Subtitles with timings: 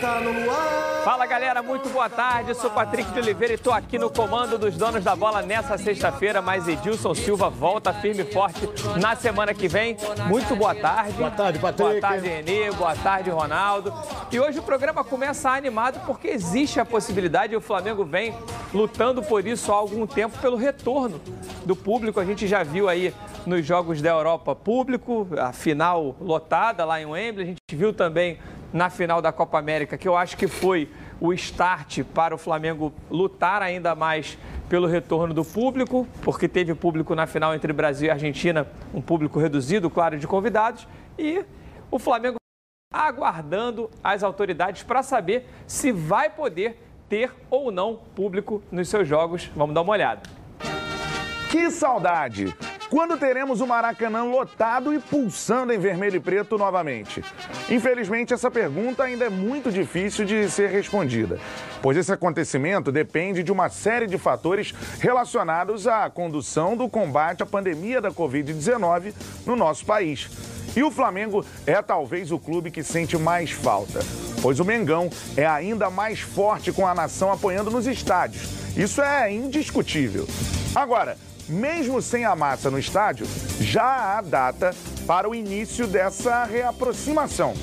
[0.00, 1.02] está no ar.
[1.04, 2.54] Fala galera, muito boa tarde.
[2.54, 6.40] Sou Patrick de Oliveira e estou aqui no comando dos donos da bola nessa sexta-feira.
[6.40, 8.66] Mas Edilson Silva volta firme e forte
[8.98, 9.98] na semana que vem.
[10.26, 11.12] Muito boa tarde.
[11.12, 11.90] Boa tarde, Patrick.
[11.90, 12.70] Boa tarde, Renê.
[12.70, 13.92] Boa tarde, Ronaldo.
[14.32, 18.34] E hoje o programa começa animado porque existe a possibilidade e o Flamengo vem
[18.72, 21.20] lutando por isso há algum tempo pelo retorno
[21.66, 22.18] do público.
[22.18, 23.12] A gente já viu aí
[23.44, 27.44] nos Jogos da Europa público, a final lotada lá em Wembley.
[27.44, 28.38] A gente viu também
[28.72, 30.88] na final da Copa América, que eu acho que foi
[31.20, 34.38] o start para o Flamengo lutar ainda mais
[34.68, 39.38] pelo retorno do público, porque teve público na final entre Brasil e Argentina, um público
[39.38, 40.86] reduzido, claro, de convidados,
[41.18, 41.44] e
[41.90, 42.36] o Flamengo
[42.92, 49.50] aguardando as autoridades para saber se vai poder ter ou não público nos seus jogos.
[49.54, 50.22] Vamos dar uma olhada.
[51.50, 52.54] Que saudade!
[52.90, 57.22] Quando teremos o Maracanã lotado e pulsando em vermelho e preto novamente?
[57.70, 61.38] Infelizmente, essa pergunta ainda é muito difícil de ser respondida,
[61.80, 67.46] pois esse acontecimento depende de uma série de fatores relacionados à condução do combate à
[67.46, 69.14] pandemia da Covid-19
[69.46, 70.28] no nosso país.
[70.74, 74.00] E o Flamengo é talvez o clube que sente mais falta,
[74.42, 78.48] pois o Mengão é ainda mais forte com a nação apoiando nos estádios.
[78.76, 80.26] Isso é indiscutível.
[80.74, 81.16] Agora,
[81.50, 83.26] mesmo sem a massa no estádio,
[83.60, 84.74] já há data
[85.06, 87.54] para o início dessa reaproximação.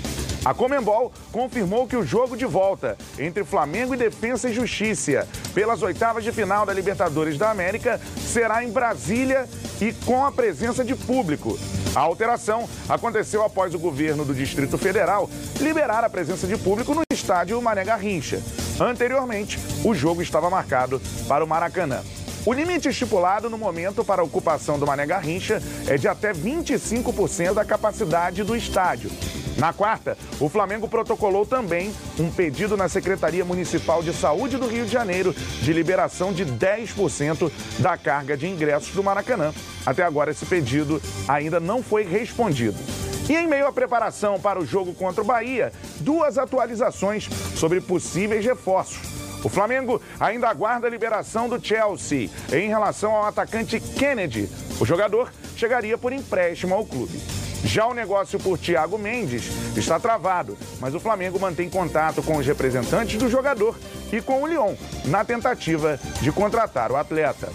[0.45, 5.81] A Comembol confirmou que o jogo de volta entre Flamengo e Defensa e Justiça pelas
[5.81, 9.47] oitavas de final da Libertadores da América será em Brasília
[9.81, 11.59] e com a presença de público.
[11.95, 17.01] A alteração aconteceu após o governo do Distrito Federal liberar a presença de público no
[17.11, 18.41] estádio Mané Garrincha.
[18.79, 22.03] Anteriormente, o jogo estava marcado para o Maracanã.
[22.47, 27.53] O limite estipulado no momento para a ocupação do Mané Garrincha é de até 25%
[27.53, 29.11] da capacidade do estádio.
[29.57, 34.85] Na quarta, o Flamengo protocolou também um pedido na Secretaria Municipal de Saúde do Rio
[34.85, 39.53] de Janeiro de liberação de 10% da carga de ingressos do Maracanã.
[39.85, 42.77] Até agora, esse pedido ainda não foi respondido.
[43.27, 47.27] E em meio à preparação para o jogo contra o Bahia, duas atualizações
[47.57, 49.26] sobre possíveis reforços.
[49.43, 54.49] O Flamengo ainda aguarda a liberação do Chelsea em relação ao atacante Kennedy.
[54.79, 57.21] O jogador chegaria por empréstimo ao clube.
[57.63, 59.45] Já o negócio por Thiago Mendes
[59.75, 63.77] está travado, mas o Flamengo mantém contato com os representantes do jogador
[64.11, 67.51] e com o Lyon na tentativa de contratar o atleta.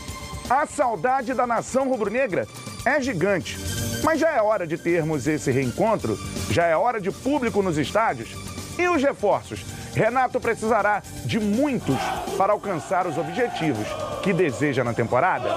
[0.51, 2.47] A saudade da nação rubro-negra
[2.85, 3.57] é gigante,
[4.03, 6.19] mas já é hora de termos esse reencontro,
[6.51, 11.99] já é hora de público nos estádios e os reforços Renato precisará de muitos
[12.39, 13.87] para alcançar os objetivos
[14.23, 15.51] que deseja na temporada.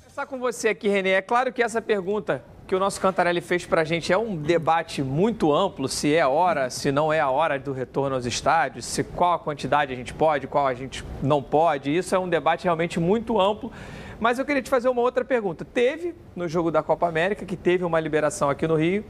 [0.00, 1.10] Começar com você aqui, Renê.
[1.10, 4.34] É claro que essa pergunta que o nosso Cantarelli fez para a gente é um
[4.34, 8.86] debate muito amplo, se é hora, se não é a hora do retorno aos estádios,
[8.86, 11.94] se qual a quantidade a gente pode, qual a gente não pode.
[11.94, 13.70] Isso é um debate realmente muito amplo.
[14.18, 15.66] Mas eu queria te fazer uma outra pergunta.
[15.66, 19.04] Teve no jogo da Copa América, que teve uma liberação aqui no Rio,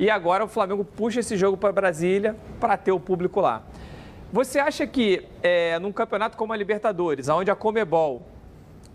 [0.00, 3.62] e agora o Flamengo puxa esse jogo para Brasília para ter o público lá.
[4.32, 8.22] Você acha que é, num campeonato como a Libertadores, onde a Comebol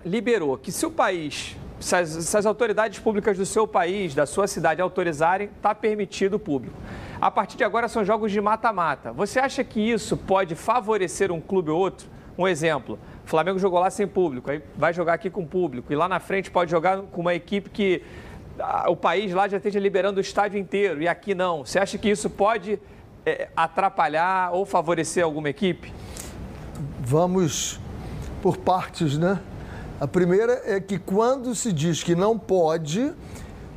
[0.04, 4.26] liberou que se o país, se as, se as autoridades públicas do seu país, da
[4.26, 6.76] sua cidade autorizarem, está permitido o público.
[7.22, 9.12] A partir de agora são jogos de mata-mata.
[9.12, 12.10] Você acha que isso pode favorecer um clube ou outro?
[12.36, 15.96] Um exemplo, o Flamengo jogou lá sem público, aí vai jogar aqui com público, e
[15.96, 18.02] lá na frente pode jogar com uma equipe que
[18.88, 21.66] o país lá já esteja liberando o estádio inteiro e aqui não.
[21.66, 22.80] Você acha que isso pode
[23.26, 25.94] é, atrapalhar ou favorecer alguma equipe?
[27.00, 27.80] Vamos
[28.42, 29.40] por partes, né?
[30.00, 33.14] A primeira é que quando se diz que não pode,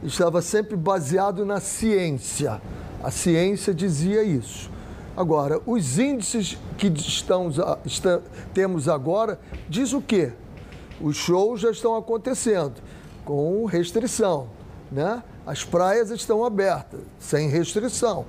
[0.02, 2.60] estava sempre baseado na ciência.
[3.02, 4.70] A ciência dizia isso.
[5.16, 8.20] Agora, os índices que estamos, está,
[8.54, 9.38] temos agora
[9.68, 10.32] diz o quê?
[11.00, 12.74] Os shows já estão acontecendo
[13.24, 14.57] com restrição
[14.90, 15.22] né?
[15.46, 18.26] As praias estão abertas, sem restrição.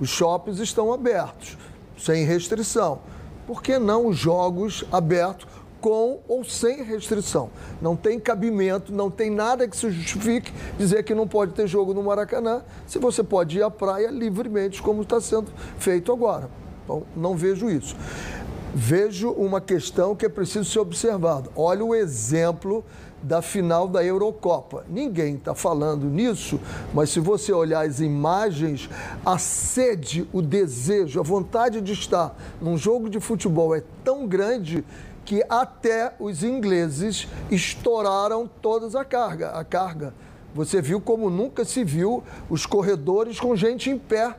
[0.00, 1.56] Os shoppings estão abertos,
[1.98, 3.00] sem restrição.
[3.46, 5.46] Por que não os jogos abertos
[5.80, 7.50] com ou sem restrição?
[7.80, 11.92] Não tem cabimento, não tem nada que se justifique dizer que não pode ter jogo
[11.92, 16.48] no Maracanã, se você pode ir à praia livremente, como está sendo feito agora.
[16.84, 17.96] Então, não vejo isso.
[18.74, 21.50] Vejo uma questão que é preciso ser observada.
[21.54, 22.84] Olha o exemplo
[23.22, 24.84] da final da Eurocopa.
[24.88, 26.60] Ninguém está falando nisso,
[26.92, 28.90] mas se você olhar as imagens,
[29.24, 34.84] a sede, o desejo, a vontade de estar num jogo de futebol é tão grande
[35.24, 40.12] que até os ingleses estouraram toda a carga, a carga
[40.54, 44.36] você viu como nunca se viu os corredores com gente em pé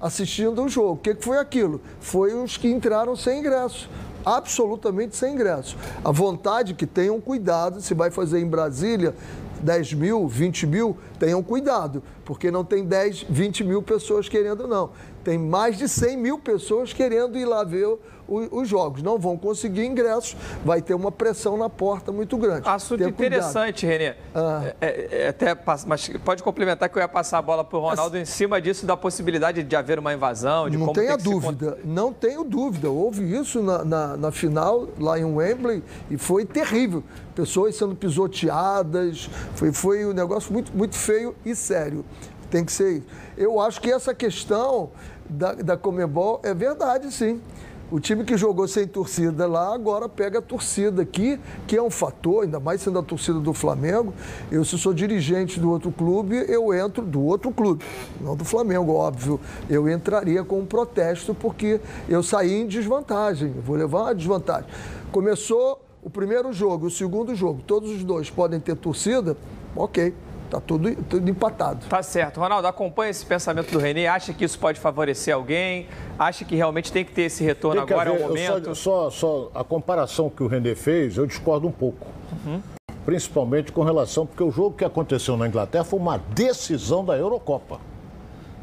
[0.00, 0.92] assistindo o jogo.
[0.92, 1.80] O que foi aquilo?
[2.00, 3.90] Foi os que entraram sem ingresso.
[4.26, 5.76] Absolutamente sem ingresso.
[6.04, 9.14] A vontade que tenham cuidado, se vai fazer em Brasília,
[9.62, 14.90] 10 mil, 20 mil, tenham cuidado, porque não tem 10, 20 mil pessoas querendo, não.
[15.22, 17.96] Tem mais de 100 mil pessoas querendo ir lá ver
[18.28, 19.02] os jogos.
[19.02, 22.68] Não vão conseguir ingressos, vai ter uma pressão na porta muito grande.
[22.68, 24.00] Assunto Tenha interessante, cuidado.
[24.00, 24.16] Renê.
[24.34, 24.74] Ah.
[24.80, 25.56] É, é, é até,
[25.86, 28.86] mas pode complementar que eu ia passar a bola para o Ronaldo em cima disso,
[28.86, 31.86] da possibilidade de haver uma invasão, de não como tenha dúvida, se...
[31.86, 32.90] não tenho dúvida.
[32.90, 37.02] Houve isso na, na, na final, lá em Wembley, e foi terrível.
[37.34, 42.04] Pessoas sendo pisoteadas, foi, foi um negócio muito, muito feio e sério.
[42.50, 43.06] Tem que ser isso.
[43.36, 44.90] Eu acho que essa questão
[45.28, 47.40] da, da Comebol é verdade, sim.
[47.88, 51.38] O time que jogou sem torcida lá agora pega a torcida aqui,
[51.68, 54.12] que é um fator, ainda mais sendo a torcida do Flamengo.
[54.50, 57.84] Eu, se sou dirigente do outro clube, eu entro do outro clube,
[58.20, 59.38] não do Flamengo, óbvio.
[59.70, 64.68] Eu entraria com um protesto porque eu saí em desvantagem, vou levar uma desvantagem.
[65.12, 69.36] Começou o primeiro jogo, o segundo jogo, todos os dois podem ter torcida,
[69.76, 70.12] ok.
[70.46, 71.86] Está tudo, tudo empatado.
[71.86, 72.38] Tá certo.
[72.38, 74.06] Ronaldo, acompanha esse pensamento do Renê.
[74.06, 75.88] Acha que isso pode favorecer alguém?
[76.16, 78.74] Acha que realmente tem que ter esse retorno agora, haver, é o momento?
[78.74, 82.06] Só, só, só, a comparação que o Renê fez, eu discordo um pouco.
[82.44, 82.62] Uhum.
[83.04, 87.80] Principalmente com relação, porque o jogo que aconteceu na Inglaterra foi uma decisão da Eurocopa.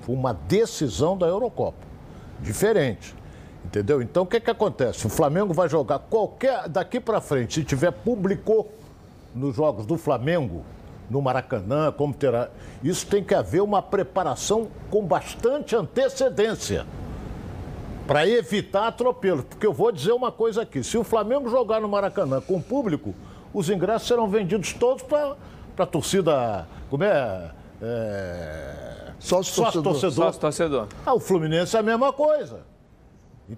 [0.02, 1.78] Foi uma decisão da Eurocopa.
[2.40, 3.14] Diferente.
[3.66, 4.02] Entendeu?
[4.02, 5.06] Então o que, que acontece?
[5.06, 6.68] O Flamengo vai jogar qualquer.
[6.70, 8.68] Daqui para frente, se tiver público
[9.34, 10.64] nos jogos do Flamengo,
[11.14, 12.50] no Maracanã, como terá.
[12.84, 16.86] Isso tem que haver uma preparação com bastante antecedência
[18.08, 19.46] para evitar atropelos.
[19.46, 23.14] Porque eu vou dizer uma coisa aqui: se o Flamengo jogar no Maracanã com público,
[23.54, 25.36] os ingressos serão vendidos todos para
[25.78, 26.68] a torcida.
[26.90, 27.52] Como é?
[27.82, 29.12] é...
[29.20, 30.12] Sócio torcedor.
[30.12, 30.88] Sócio torcedor.
[31.06, 32.73] Ah, o Fluminense é a mesma coisa.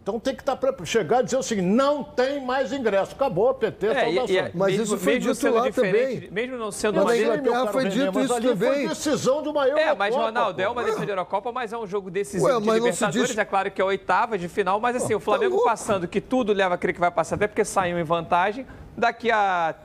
[0.02, 3.14] Então tem que estar tá para chegar e dizer o seguinte: não tem mais ingresso.
[3.14, 6.30] Acabou, PT, é, e, e, Mas mesmo, isso foi dito lá também.
[6.30, 8.56] Mesmo não sendo mas uma Inglaterra foi dito isso também.
[8.56, 9.90] Foi decisão de uma Eurocopa.
[9.90, 12.70] É, mas Ronaldo, é uma decisão de Eurocopa, mas é um jogo decisivo Ué, de
[12.70, 13.30] Libertadores.
[13.30, 13.38] Diz...
[13.38, 16.52] É claro que é oitava de final, mas assim, o Flamengo tá passando, que tudo
[16.52, 18.66] leva a crer que vai passar, até porque saiu em vantagem.
[18.98, 19.76] Daqui a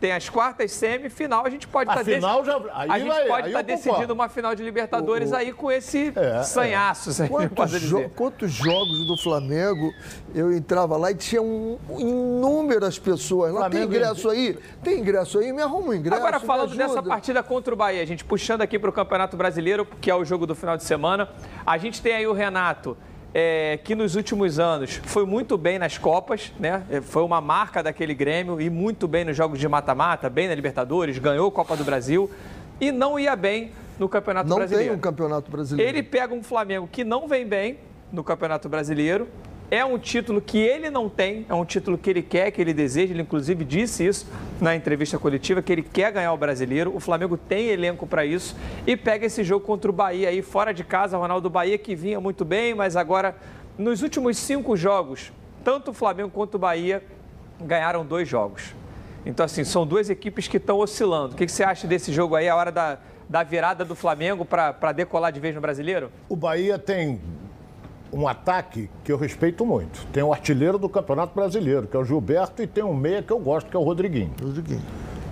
[0.00, 3.26] tem as quartas, semifinal, a gente pode estar tá final já aí a gente vai,
[3.26, 5.36] pode estar tá decidindo uma final de Libertadores o, o...
[5.36, 7.28] aí com esse é, sanhaço, é.
[7.28, 9.92] quantos, jo quantos jogos do Flamengo
[10.34, 13.60] eu entrava lá e tinha um, inúmeras pessoas lá.
[13.60, 14.58] Flamengo tem ingresso aí?
[14.82, 15.52] Tem ingresso aí?
[15.52, 16.20] Me arruma um ingresso.
[16.20, 19.86] Agora, falando dessa partida contra o Bahia, a gente puxando aqui para o Campeonato Brasileiro,
[20.00, 21.28] que é o jogo do final de semana,
[21.64, 22.96] a gente tem aí o Renato
[23.34, 26.82] é, que nos últimos anos foi muito bem nas Copas, né?
[26.90, 30.54] É, foi uma marca daquele Grêmio e muito bem nos jogos de mata-mata, bem na
[30.54, 32.30] Libertadores, ganhou a Copa do Brasil
[32.80, 34.92] e não ia bem no Campeonato não Brasileiro.
[34.92, 35.90] Não tem um Campeonato Brasileiro.
[35.90, 37.78] Ele pega um Flamengo que não vem bem
[38.12, 39.28] no Campeonato Brasileiro
[39.72, 42.74] é um título que ele não tem, é um título que ele quer, que ele
[42.74, 43.14] deseja.
[43.14, 44.30] Ele, inclusive, disse isso
[44.60, 46.94] na entrevista coletiva, que ele quer ganhar o brasileiro.
[46.94, 48.54] O Flamengo tem elenco para isso
[48.86, 51.16] e pega esse jogo contra o Bahia aí, fora de casa.
[51.16, 53.34] Ronaldo Bahia que vinha muito bem, mas agora,
[53.78, 55.32] nos últimos cinco jogos,
[55.64, 57.02] tanto o Flamengo quanto o Bahia
[57.58, 58.74] ganharam dois jogos.
[59.24, 61.32] Então, assim, são duas equipes que estão oscilando.
[61.32, 64.92] O que, você acha desse jogo aí, a hora da, da virada do Flamengo para
[64.92, 66.12] decolar de vez no brasileiro?
[66.28, 67.22] O Bahia tem
[68.12, 70.06] um ataque que eu respeito muito.
[70.12, 73.32] Tem o artilheiro do Campeonato Brasileiro, que é o Gilberto, e tem um meia que
[73.32, 74.32] eu gosto, que é o Rodriguinho.
[74.40, 74.82] Rodriguinho.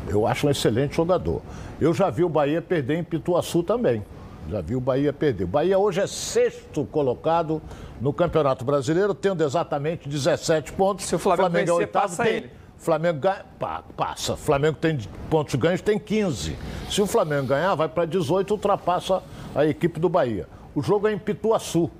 [0.08, 1.42] Eu acho um excelente jogador.
[1.80, 4.02] Eu já vi o Bahia perder em Pituaçu também.
[4.48, 5.44] Já vi o Bahia perder.
[5.44, 7.60] O Bahia hoje é sexto colocado
[8.00, 11.04] no Campeonato Brasileiro, tendo exatamente 17 pontos.
[11.04, 12.34] Se o Flamengo, Flamengo vencer, é oitavo, passa tem...
[12.34, 12.50] ele.
[12.78, 14.36] Flamengo ganha, pá, passa.
[14.36, 16.56] Flamengo tem pontos ganhos, tem 15.
[16.88, 19.22] Se o Flamengo ganhar, vai para 18, ultrapassa
[19.54, 20.48] a equipe do Bahia.
[20.74, 21.90] O jogo é em Pituaçu.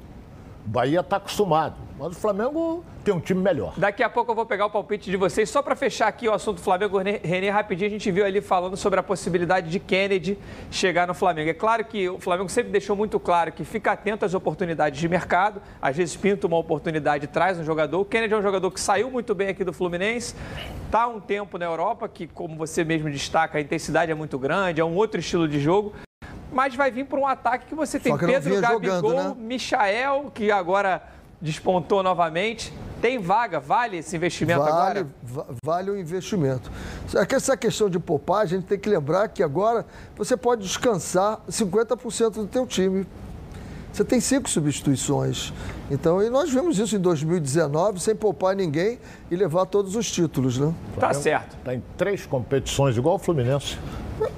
[0.64, 3.72] Bahia está acostumado, mas o Flamengo tem um time melhor.
[3.76, 5.48] Daqui a pouco eu vou pegar o palpite de vocês.
[5.48, 9.00] Só para fechar aqui o assunto Flamengo, Renê, rapidinho, a gente viu ali falando sobre
[9.00, 10.38] a possibilidade de Kennedy
[10.70, 11.50] chegar no Flamengo.
[11.50, 15.08] É claro que o Flamengo sempre deixou muito claro que fica atento às oportunidades de
[15.08, 15.60] mercado.
[15.80, 18.00] Às vezes pinta uma oportunidade e traz um jogador.
[18.00, 20.34] O Kennedy é um jogador que saiu muito bem aqui do Fluminense,
[20.86, 24.80] está um tempo na Europa, que, como você mesmo destaca, a intensidade é muito grande,
[24.80, 25.92] é um outro estilo de jogo
[26.52, 29.34] mas vai vir para um ataque que você tem que Pedro, Gabigol, jogando, né?
[29.38, 31.02] Michael, que agora
[31.40, 32.72] despontou novamente.
[33.00, 35.06] Tem vaga, vale esse investimento vale, agora?
[35.64, 36.70] Vale o investimento.
[37.34, 42.32] Essa questão de poupar, a gente tem que lembrar que agora você pode descansar 50%
[42.32, 43.06] do teu time.
[43.90, 45.52] Você tem cinco substituições.
[45.90, 48.98] Então, e nós vimos isso em 2019, sem poupar ninguém
[49.30, 50.72] e levar todos os títulos, né?
[50.98, 51.56] Tá certo.
[51.56, 53.78] Está em três competições, igual o Fluminense.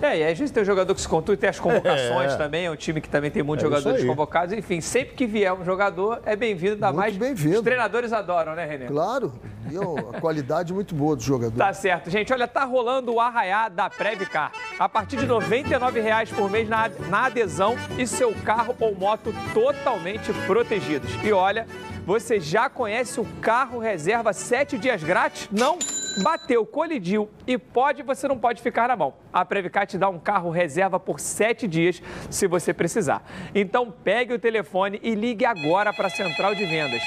[0.01, 2.37] É, e às vezes tem um jogador que se contua e tem as convocações é.
[2.37, 4.55] também, é um time que também tem muitos é jogadores convocados.
[4.55, 7.17] Enfim, sempre que vier um jogador, é bem-vindo, ainda mais.
[7.17, 7.57] bem-vindo.
[7.57, 8.87] Os treinadores adoram, né, Renê?
[8.87, 9.33] Claro,
[9.71, 9.77] e
[10.17, 11.57] a qualidade muito boa do jogador.
[11.57, 12.11] Tá certo.
[12.11, 14.53] Gente, olha, tá rolando o arraiá da Previcar.
[14.79, 19.33] A partir de R$ 99,00 por mês na, na adesão e seu carro ou moto
[19.55, 21.11] totalmente protegidos.
[21.23, 21.67] E olha,
[22.05, 25.49] você já conhece o carro reserva 7 dias grátis?
[25.51, 25.79] Não?
[26.23, 29.15] Bateu, colidiu e pode, você não pode ficar na mão.
[29.33, 33.25] A Previcar te dá um carro reserva por 7 dias se você precisar.
[33.55, 37.03] Então pegue o telefone e ligue agora para a central de vendas.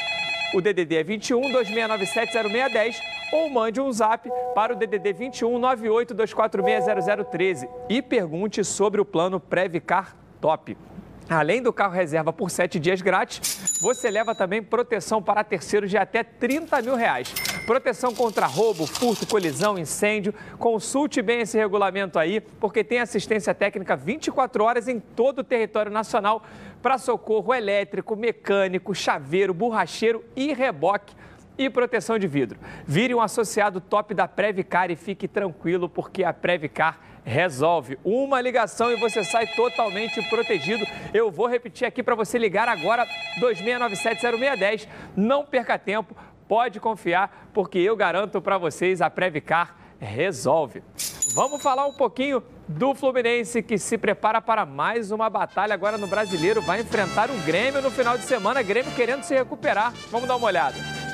[0.53, 3.01] O DDD é 21 2697 0610
[3.33, 9.05] ou mande um zap para o DDD 21 98 246 0013 e pergunte sobre o
[9.05, 10.77] plano Previcar Top.
[11.27, 15.98] Além do carro reserva por 7 dias grátis, você leva também proteção para terceiros de
[15.98, 17.34] até 30 mil reais.
[17.65, 20.36] Proteção contra roubo, furto, colisão, incêndio.
[20.60, 25.91] Consulte bem esse regulamento aí, porque tem assistência técnica 24 horas em todo o território
[25.91, 26.44] nacional
[26.79, 31.15] para socorro elétrico, mecânico, chaveiro, borracheiro e reboque
[31.58, 32.60] e proteção de vidro.
[32.86, 37.98] Vire um associado top da Previcar e fique tranquilo, porque a Previcar resolve.
[38.03, 40.86] Uma ligação e você sai totalmente protegido.
[41.13, 43.05] Eu vou repetir aqui para você ligar agora
[43.39, 44.88] 26970610.
[45.17, 46.15] Não perca tempo,
[46.48, 50.84] pode confiar, porque eu garanto para vocês a Previcar resolve.
[51.34, 56.08] Vamos falar um pouquinho do Fluminense que se prepara para mais uma batalha agora no
[56.08, 56.62] Brasileiro.
[56.62, 58.62] Vai enfrentar o Grêmio no final de semana.
[58.62, 59.91] Grêmio querendo se recuperar.
[60.12, 61.04] Vamos dar uma olhada.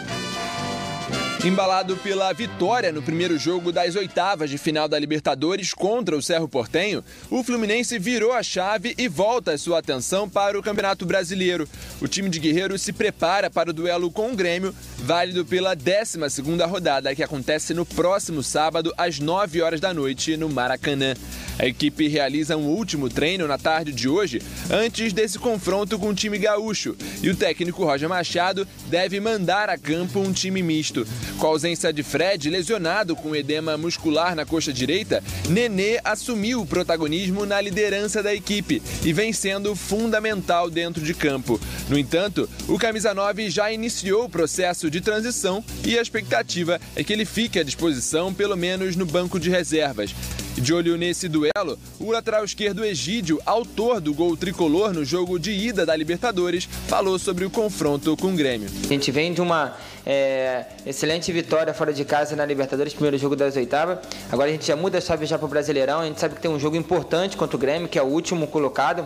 [1.44, 6.48] Embalado pela vitória no primeiro jogo das oitavas de final da Libertadores contra o Cerro
[6.48, 11.68] Portenho, o Fluminense virou a chave e volta sua atenção para o Campeonato Brasileiro.
[12.00, 16.70] O time de Guerreiro se prepara para o duelo com o Grêmio, válido pela 12ª
[16.70, 21.16] rodada que acontece no próximo sábado às 9 horas da noite no Maracanã.
[21.58, 26.16] A equipe realiza um último treino na tarde de hoje, antes desse confronto com o
[26.16, 31.06] time gaúcho, e o técnico Roger Machado deve mandar a campo um time misto.
[31.38, 36.66] Com a ausência de Fred, lesionado com edema muscular na coxa direita, Nenê assumiu o
[36.66, 41.60] protagonismo na liderança da equipe e vem sendo fundamental dentro de campo.
[41.90, 47.04] No entanto, o camisa 9 já iniciou o processo de transição e a expectativa é
[47.04, 50.14] que ele fique à disposição pelo menos no banco de reservas.
[50.56, 55.52] De olho nesse duelo, o lateral esquerdo Egídio, autor do gol tricolor no jogo de
[55.52, 58.70] ida da Libertadores, falou sobre o confronto com o Grêmio.
[58.84, 63.36] A gente vem de uma é, excelente vitória fora de casa na Libertadores, primeiro jogo
[63.36, 64.00] das oitavas.
[64.32, 66.00] Agora a gente já muda a chave já para o Brasileirão.
[66.00, 68.48] A gente sabe que tem um jogo importante contra o Grêmio, que é o último
[68.48, 69.06] colocado.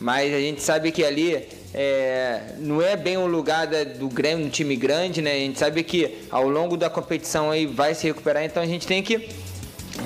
[0.00, 4.46] Mas a gente sabe que ali é, não é bem o lugar da, do Grêmio,
[4.46, 5.32] um time grande, né?
[5.32, 8.86] A gente sabe que ao longo da competição aí vai se recuperar, então a gente
[8.86, 9.28] tem que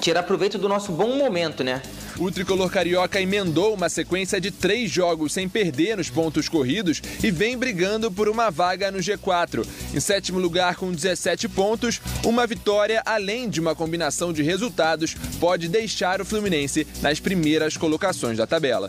[0.01, 1.83] tirar proveito do nosso bom momento, né?
[2.19, 7.31] O tricolor carioca emendou uma sequência de três jogos sem perder nos pontos corridos e
[7.31, 9.66] vem brigando por uma vaga no G4.
[9.95, 15.69] Em sétimo lugar, com 17 pontos, uma vitória, além de uma combinação de resultados, pode
[15.69, 18.88] deixar o Fluminense nas primeiras colocações da tabela.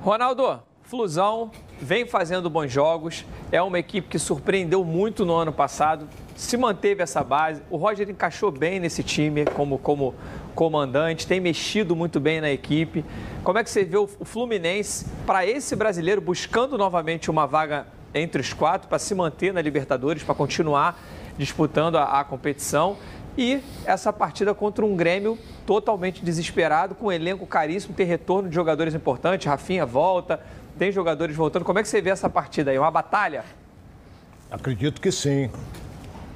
[0.00, 1.50] Ronaldo, Flusão
[1.80, 7.02] vem fazendo bons jogos, é uma equipe que surpreendeu muito no ano passado, se manteve
[7.02, 7.62] essa base.
[7.70, 10.14] O Roger encaixou bem nesse time como, como
[10.54, 13.04] comandante, tem mexido muito bem na equipe.
[13.42, 18.40] Como é que você vê o Fluminense para esse brasileiro buscando novamente uma vaga entre
[18.40, 20.98] os quatro para se manter na Libertadores, para continuar
[21.36, 22.96] disputando a, a, competição?
[23.36, 25.36] E essa partida contra um Grêmio
[25.66, 30.40] totalmente desesperado, com um elenco caríssimo, tem retorno de jogadores importantes, Rafinha volta,
[30.78, 31.64] tem jogadores voltando.
[31.64, 32.78] Como é que você vê essa partida aí?
[32.78, 33.44] Uma batalha?
[34.48, 35.50] Acredito que sim.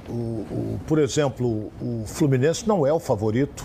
[0.09, 3.63] O, o, por exemplo, o Fluminense não é o favorito.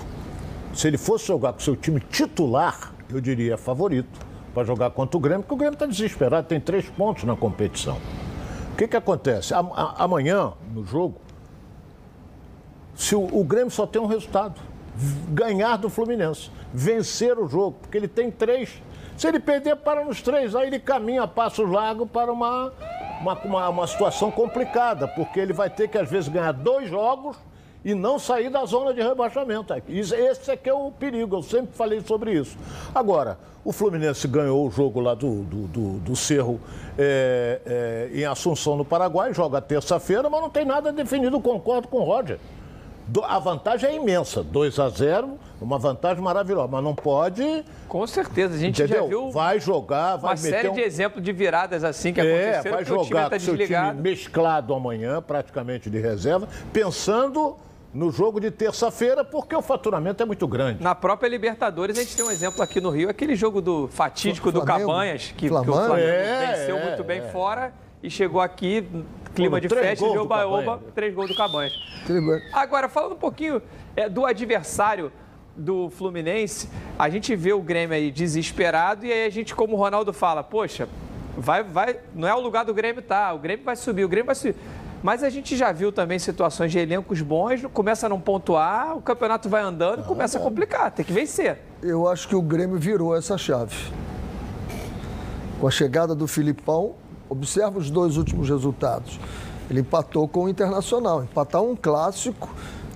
[0.75, 4.21] Se ele fosse jogar com seu time titular, eu diria favorito
[4.53, 7.99] para jogar contra o Grêmio, porque o Grêmio está desesperado, tem três pontos na competição.
[8.73, 9.53] O que, que acontece?
[9.97, 11.17] Amanhã, no jogo,
[12.95, 14.61] se o, o Grêmio só tem um resultado:
[15.29, 18.83] ganhar do Fluminense, vencer o jogo, porque ele tem três.
[19.17, 22.73] Se ele perder, para nos três, aí ele caminha a passos largos para uma
[23.21, 27.37] uma, uma, uma situação complicada, porque ele vai ter que, às vezes, ganhar dois jogos
[27.85, 29.75] e não sair da zona de rebaixamento.
[29.89, 32.57] Esse é que é o perigo, eu sempre falei sobre isso.
[32.95, 36.61] Agora, o Fluminense ganhou o jogo lá do, do, do, do Cerro
[36.99, 41.99] é, é, em Assunção, no Paraguai, joga terça-feira, mas não tem nada definido, concordo com
[41.99, 42.39] o Roger.
[43.25, 47.65] A vantagem é imensa, 2 a 0 uma vantagem maravilhosa, mas não pode.
[47.89, 49.03] Com certeza, a gente entendeu?
[49.03, 49.31] já viu.
[49.31, 50.75] Vai jogar, vai uma série um...
[50.75, 55.23] de exemplos de viradas assim que é, vai jogar tá com seu time mesclado amanhã,
[55.23, 57.57] praticamente de reserva, pensando
[57.93, 60.83] no jogo de terça-feira, porque o faturamento é muito grande.
[60.83, 64.51] Na própria Libertadores, a gente tem um exemplo aqui no Rio, aquele jogo do fatídico
[64.51, 64.67] Flamengo.
[64.67, 67.29] do Cabanhas, que, que o Flamengo É, venceu é, muito bem é.
[67.29, 67.73] fora
[68.05, 68.87] e chegou aqui,
[69.35, 70.95] clima de festa, deu do baoba, Cabanhas.
[70.95, 71.73] três gols do Cabanhas.
[72.53, 73.63] Agora, falando um pouquinho
[73.97, 75.11] é, do adversário
[75.57, 76.69] do Fluminense,
[76.99, 80.43] a gente vê o Grêmio aí desesperado e aí a gente, como o Ronaldo fala,
[80.45, 80.87] poxa,
[81.35, 83.33] vai, vai, não é o lugar do Grêmio, tá?
[83.33, 84.57] O Grêmio vai subir, o Grêmio vai subir.
[85.03, 89.01] Mas a gente já viu também situações de elencos bons, começa a não pontuar, o
[89.01, 91.59] campeonato vai andando e começa a complicar, tem que vencer.
[91.83, 93.75] Eu acho que o Grêmio virou essa chave.
[95.59, 96.97] Com a chegada do Filipão,
[97.29, 99.19] observa os dois últimos resultados.
[99.71, 101.23] Ele empatou com o Internacional.
[101.23, 102.49] Empatar um clássico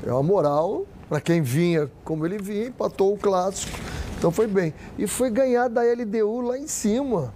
[0.07, 3.79] é uma moral para quem vinha como ele vinha, empatou o clássico.
[4.19, 4.75] Então foi bem.
[4.99, 7.33] E foi ganhar da LDU lá em cima.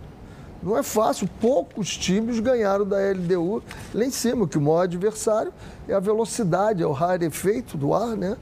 [0.63, 5.53] Não é fácil, poucos times ganharam da LDU lá em cima, que o maior adversário
[5.89, 8.37] é a velocidade, é o raio efeito do ar, né?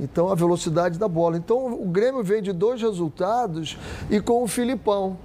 [0.00, 1.36] Então, a velocidade da bola.
[1.36, 3.76] Então, o Grêmio vem de dois resultados
[4.08, 5.18] e com o Filipão.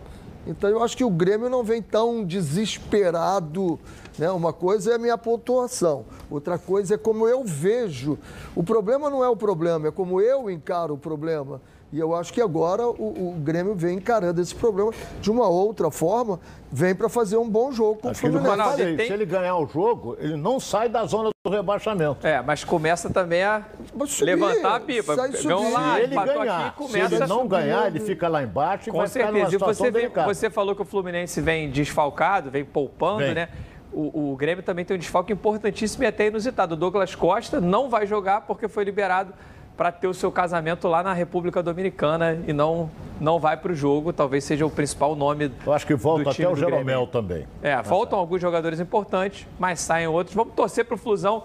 [0.46, 3.80] Então, eu acho que o Grêmio não vem tão desesperado.
[4.18, 4.30] Né?
[4.30, 8.18] Uma coisa é a minha pontuação, outra coisa é como eu vejo.
[8.56, 11.62] O problema não é o problema, é como eu encaro o problema.
[11.94, 15.92] E eu acho que agora o, o Grêmio vem encarando esse problema de uma outra
[15.92, 16.40] forma,
[16.72, 18.50] vem para fazer um bom jogo com o que eu Fluminense.
[18.50, 22.26] Ronaldo, falei, tem- se ele ganhar o jogo, ele não sai da zona do rebaixamento.
[22.26, 23.64] É, mas começa também a
[24.08, 25.16] subir, levantar a pipa.
[25.16, 25.54] sai subir.
[25.72, 28.90] lá, Se ele ganhar, aqui, se começa ele a não ganhar, ele fica lá embaixo
[28.90, 29.50] e Com vai ficar numa certeza.
[29.56, 33.36] E situação você, vem- você falou que o Fluminense vem desfalcado, vem poupando, Vem.
[33.36, 33.50] né?
[33.92, 36.74] O, o Grêmio também tem um desfalque importantíssimo e até inusitado.
[36.74, 39.32] O Douglas Costa não vai jogar porque foi liberado
[39.76, 42.90] para ter o seu casamento lá na República Dominicana e não,
[43.20, 44.14] não vai para o jogo.
[44.14, 46.56] Talvez seja o principal nome Eu acho que volta até o.
[46.56, 47.48] Jeromel também.
[47.62, 50.36] É, faltam alguns jogadores importantes, mas saem outros.
[50.36, 51.44] Vamos torcer para o Flusão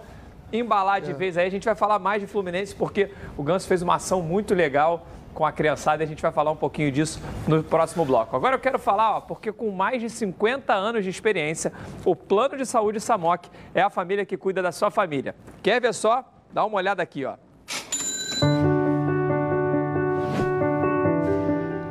[0.52, 1.46] embalar de vez aí.
[1.46, 5.06] A gente vai falar mais de Fluminense, porque o Ganso fez uma ação muito legal
[5.34, 8.34] com a criançada e a gente vai falar um pouquinho disso no próximo bloco.
[8.34, 11.72] Agora eu quero falar, ó, porque com mais de 50 anos de experiência,
[12.04, 15.36] o Plano de Saúde Samok é a família que cuida da sua família.
[15.62, 16.24] Quer ver só?
[16.52, 17.34] Dá uma olhada aqui, ó.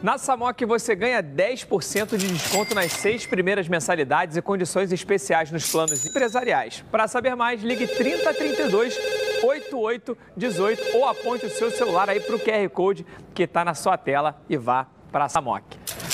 [0.00, 5.68] Na Samok você ganha 10% de desconto nas seis primeiras mensalidades e condições especiais nos
[5.68, 6.84] planos empresariais.
[6.88, 8.96] Para saber mais, ligue 3032
[9.42, 13.98] 8818 ou aponte o seu celular aí para o QR Code que está na sua
[13.98, 15.64] tela e vá para a Samok.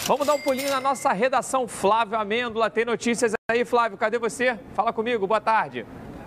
[0.07, 1.69] Vamos dar um pulinho na nossa redação.
[1.69, 3.67] Flávio Amêndola tem notícias aí.
[3.67, 4.59] Flávio, cadê você?
[4.75, 5.85] Fala comigo, boa tarde.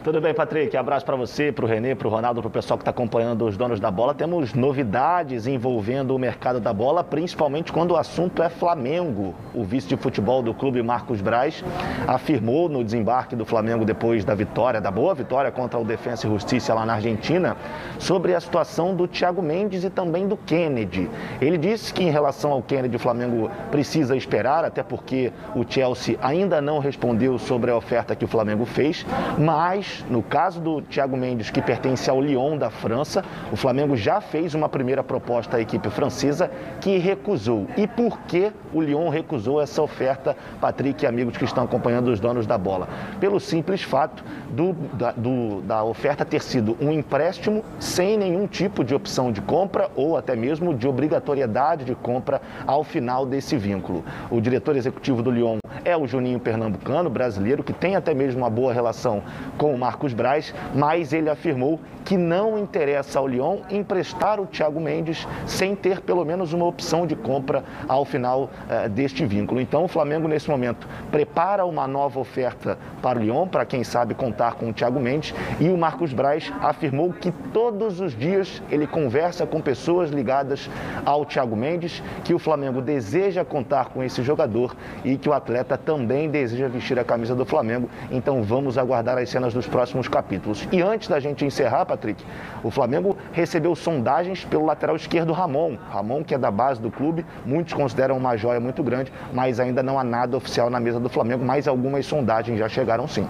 [0.07, 0.77] Tudo bem, Patrick?
[0.77, 3.45] Abraço para você, para o Renê, para o Ronaldo, para o pessoal que está acompanhando
[3.45, 4.13] os donos da bola.
[4.13, 9.35] Temos novidades envolvendo o mercado da bola, principalmente quando o assunto é Flamengo.
[9.53, 11.61] O vice de futebol do clube, Marcos Braz,
[12.07, 16.29] afirmou no desembarque do Flamengo depois da vitória, da boa vitória contra o Defensa e
[16.29, 17.57] Justiça lá na Argentina,
[17.99, 21.09] sobre a situação do Thiago Mendes e também do Kennedy.
[21.41, 26.17] Ele disse que em relação ao Kennedy, o Flamengo precisa esperar, até porque o Chelsea
[26.21, 29.05] ainda não respondeu sobre a oferta que o Flamengo fez,
[29.37, 34.21] mas no caso do Thiago Mendes, que pertence ao Lyon da França, o Flamengo já
[34.21, 36.49] fez uma primeira proposta à equipe francesa
[36.81, 37.67] que recusou.
[37.77, 42.19] E por que o Lyon recusou essa oferta, Patrick e amigos que estão acompanhando os
[42.19, 42.87] donos da bola?
[43.19, 48.83] Pelo simples fato do, da, do, da oferta ter sido um empréstimo sem nenhum tipo
[48.83, 54.03] de opção de compra ou até mesmo de obrigatoriedade de compra ao final desse vínculo.
[54.29, 58.49] O diretor executivo do Lyon é o Juninho Pernambucano, brasileiro, que tem até mesmo uma
[58.49, 59.23] boa relação
[59.57, 64.79] com o Marcos Braz, mas ele afirmou que não interessa ao Lyon emprestar o Thiago
[64.81, 69.61] Mendes sem ter pelo menos uma opção de compra ao final eh, deste vínculo.
[69.61, 74.13] Então o Flamengo nesse momento prepara uma nova oferta para o Lyon, para quem sabe
[74.13, 78.87] contar com o Thiago Mendes, e o Marcos Braz afirmou que todos os dias ele
[78.87, 80.69] conversa com pessoas ligadas
[81.05, 85.77] ao Thiago Mendes, que o Flamengo deseja contar com esse jogador e que o atleta
[85.77, 87.89] também deseja vestir a camisa do Flamengo.
[88.09, 90.67] Então vamos aguardar as cenas dos próximos capítulos.
[90.71, 92.23] E antes da gente encerrar, Patrick,
[92.63, 95.77] o Flamengo recebeu sondagens pelo lateral esquerdo Ramon.
[95.89, 99.83] Ramon, que é da base do clube, muitos consideram uma joia muito grande, mas ainda
[99.83, 103.27] não há nada oficial na mesa do Flamengo, mas algumas sondagens já chegaram sim.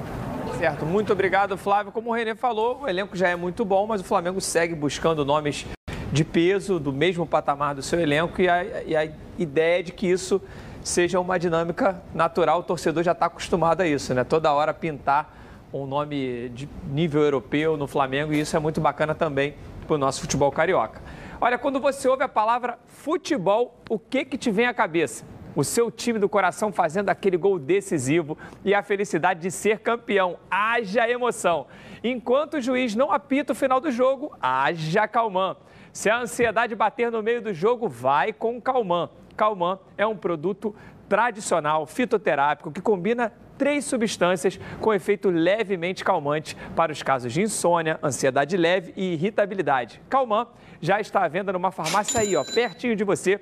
[0.57, 1.91] Certo, muito obrigado, Flávio.
[1.91, 5.23] Como o Renê falou, o elenco já é muito bom, mas o Flamengo segue buscando
[5.23, 5.67] nomes
[6.11, 9.91] de peso, do mesmo patamar do seu elenco, e a, e a ideia é de
[9.91, 10.41] que isso
[10.83, 12.59] seja uma dinâmica natural.
[12.59, 14.23] O torcedor já está acostumado a isso, né?
[14.23, 15.36] Toda hora pintar
[15.73, 19.97] um nome de nível europeu no Flamengo e isso é muito bacana também para o
[19.97, 21.01] nosso futebol carioca.
[21.39, 25.25] Olha, quando você ouve a palavra futebol, o que que te vem à cabeça?
[25.55, 30.37] O seu time do coração fazendo aquele gol decisivo e a felicidade de ser campeão.
[30.51, 31.65] Haja emoção.
[32.03, 35.55] Enquanto o juiz não apita o final do jogo, haja calmã.
[35.91, 39.09] Se a ansiedade bater no meio do jogo, vai com calmã.
[39.35, 40.75] Calmã é um produto
[41.09, 47.99] tradicional fitoterápico que combina três substâncias com efeito levemente calmante para os casos de insônia,
[48.03, 50.01] ansiedade leve e irritabilidade.
[50.09, 50.47] Calmã
[50.79, 53.41] já está à venda numa farmácia aí, ó, pertinho de você,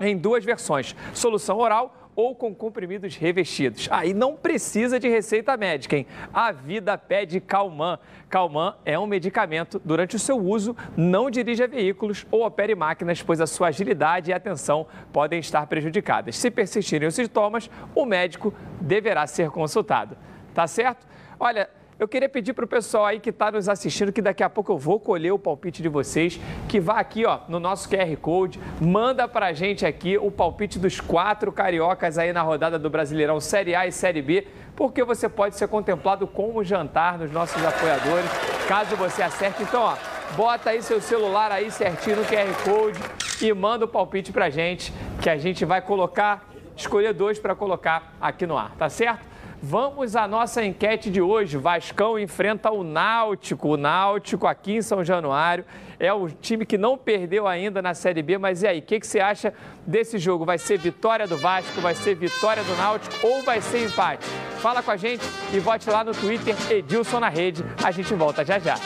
[0.00, 3.88] em duas versões: solução oral ou com comprimidos revestidos.
[3.90, 6.06] Aí ah, não precisa de receita médica, hein?
[6.32, 7.98] A vida pede Calman.
[8.28, 9.80] Calman é um medicamento.
[9.84, 14.34] Durante o seu uso, não dirija veículos ou opere máquinas, pois a sua agilidade e
[14.34, 16.36] atenção podem estar prejudicadas.
[16.36, 20.16] Se persistirem os sintomas, o médico deverá ser consultado.
[20.52, 21.06] Tá certo?
[21.38, 24.50] Olha, eu queria pedir para o pessoal aí que está nos assistindo que daqui a
[24.50, 28.16] pouco eu vou colher o palpite de vocês, que vá aqui ó, no nosso QR
[28.16, 32.90] Code, manda para a gente aqui o palpite dos quatro cariocas aí na rodada do
[32.90, 37.30] Brasileirão Série A e Série B, porque você pode ser contemplado com o jantar nos
[37.30, 38.30] nossos apoiadores,
[38.66, 39.62] caso você acerte.
[39.62, 39.96] Então, ó,
[40.36, 42.98] bota aí seu celular aí certinho no QR Code
[43.40, 47.54] e manda o palpite para a gente, que a gente vai colocar, escolher dois para
[47.54, 49.33] colocar aqui no ar, tá certo?
[49.62, 51.56] Vamos à nossa enquete de hoje.
[51.56, 53.70] Vascão enfrenta o Náutico.
[53.70, 55.64] O Náutico aqui em São Januário
[55.98, 58.38] é o time que não perdeu ainda na Série B.
[58.38, 59.54] Mas e aí, o que, que, você acha
[59.86, 60.44] desse jogo?
[60.44, 61.80] Vai ser vitória do Vasco?
[61.80, 63.26] Vai ser vitória do Náutico?
[63.26, 64.26] Ou vai ser empate?
[64.58, 67.64] Fala com a gente e vote lá no Twitter Edilson na Rede.
[67.82, 68.76] A gente volta já já.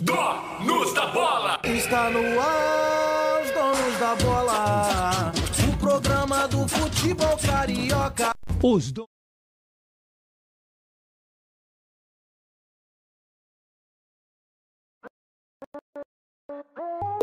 [0.00, 1.60] Donos da Bola!
[1.64, 5.32] Está no ar, os donos da bola.
[5.68, 8.32] O programa do futebol carioca.
[8.62, 9.11] Os donos.
[16.76, 17.21] Oh.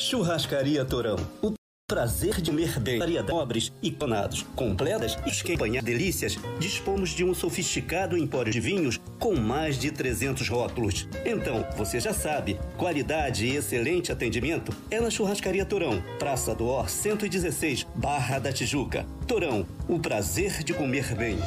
[0.00, 1.16] Churrascaria Torão.
[1.42, 1.52] O
[1.86, 2.98] prazer de comer bem.
[2.98, 6.38] Variedade nobres e panados, completas e esquempanhar delícias.
[6.58, 11.06] Dispomos de um sofisticado empório de vinhos com mais de 300 rótulos.
[11.24, 16.88] Então, você já sabe, qualidade e excelente atendimento é na Churrascaria Torão, Praça do Or
[16.88, 19.06] 116, Barra da Tijuca.
[19.26, 21.38] Torão, o prazer de comer bem.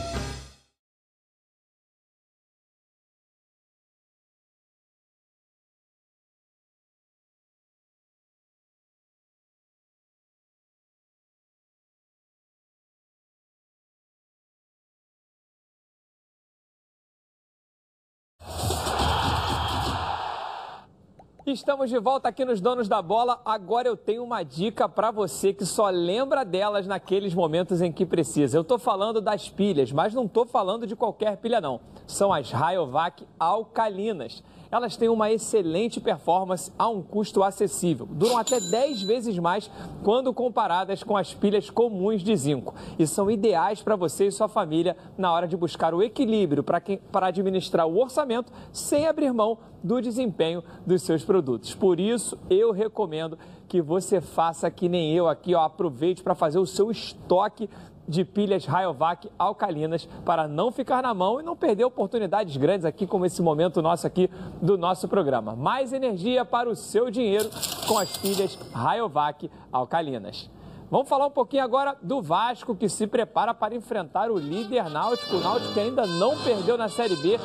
[21.54, 23.40] Estamos de volta aqui nos Donos da Bola.
[23.46, 28.08] Agora eu tenho uma dica para você que só lembra delas naqueles momentos em que
[28.08, 28.58] precisa.
[28.58, 31.80] Eu estou falando das pilhas, mas não estou falando de qualquer pilha não.
[32.08, 34.44] São as Rayovac alcalinas.
[34.74, 38.08] Elas têm uma excelente performance a um custo acessível.
[38.10, 39.70] Duram até 10 vezes mais
[40.04, 42.74] quando comparadas com as pilhas comuns de zinco.
[42.98, 47.28] E são ideais para você e sua família na hora de buscar o equilíbrio para
[47.28, 51.76] administrar o orçamento sem abrir mão do desempenho dos seus produtos.
[51.76, 56.58] Por isso, eu recomendo que você faça que nem eu aqui, ó, aproveite para fazer
[56.58, 57.70] o seu estoque
[58.08, 63.08] de pilhas Rayovac alcalinas para não ficar na mão e não perder oportunidades grandes aqui
[63.08, 64.30] como esse momento nosso aqui
[64.62, 65.56] do nosso programa.
[65.56, 67.50] Mais energia para o seu dinheiro
[67.88, 70.50] com as pilhas Rayovac alcalinas.
[70.94, 75.38] Vamos falar um pouquinho agora do Vasco, que se prepara para enfrentar o líder náutico.
[75.38, 77.40] O Náutico que ainda não perdeu na Série B.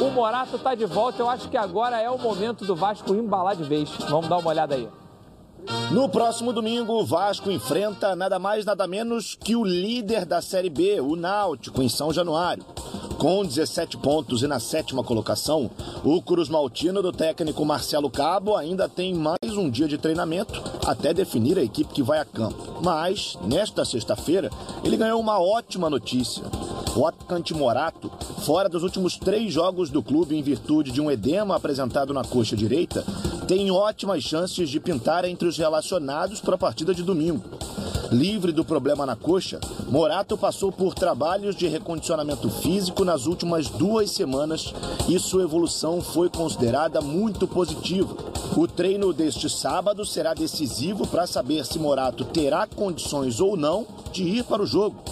[0.00, 1.20] O Morato está de volta.
[1.20, 3.90] Eu acho que agora é o momento do Vasco embalar de vez.
[4.08, 4.88] Vamos dar uma olhada aí.
[5.90, 10.70] No próximo domingo, o Vasco enfrenta nada mais nada menos que o líder da Série
[10.70, 12.64] B, o Náutico, em São Januário.
[13.18, 15.68] Com 17 pontos e na sétima colocação,
[16.04, 21.12] o Cruz Maltino do técnico Marcelo Cabo ainda tem mais um dia de treinamento até
[21.12, 22.80] definir a equipe que vai a campo.
[22.80, 24.50] Mas, nesta sexta-feira,
[24.84, 26.44] ele ganhou uma ótima notícia.
[26.94, 28.10] O atacante Morato,
[28.44, 32.56] fora dos últimos três jogos do clube em virtude de um edema apresentado na coxa
[32.56, 33.04] direita,
[33.48, 37.42] tem ótimas chances de pintar entre os relacionados para a partida de domingo.
[38.12, 39.58] Livre do problema na coxa,
[39.88, 44.74] Morato passou por trabalhos de recondicionamento físico nas últimas duas semanas
[45.08, 48.14] e sua evolução foi considerada muito positiva.
[48.54, 54.24] O treino deste sábado será decisivo para saber se Morato terá condições ou não de
[54.24, 55.02] ir para o jogo.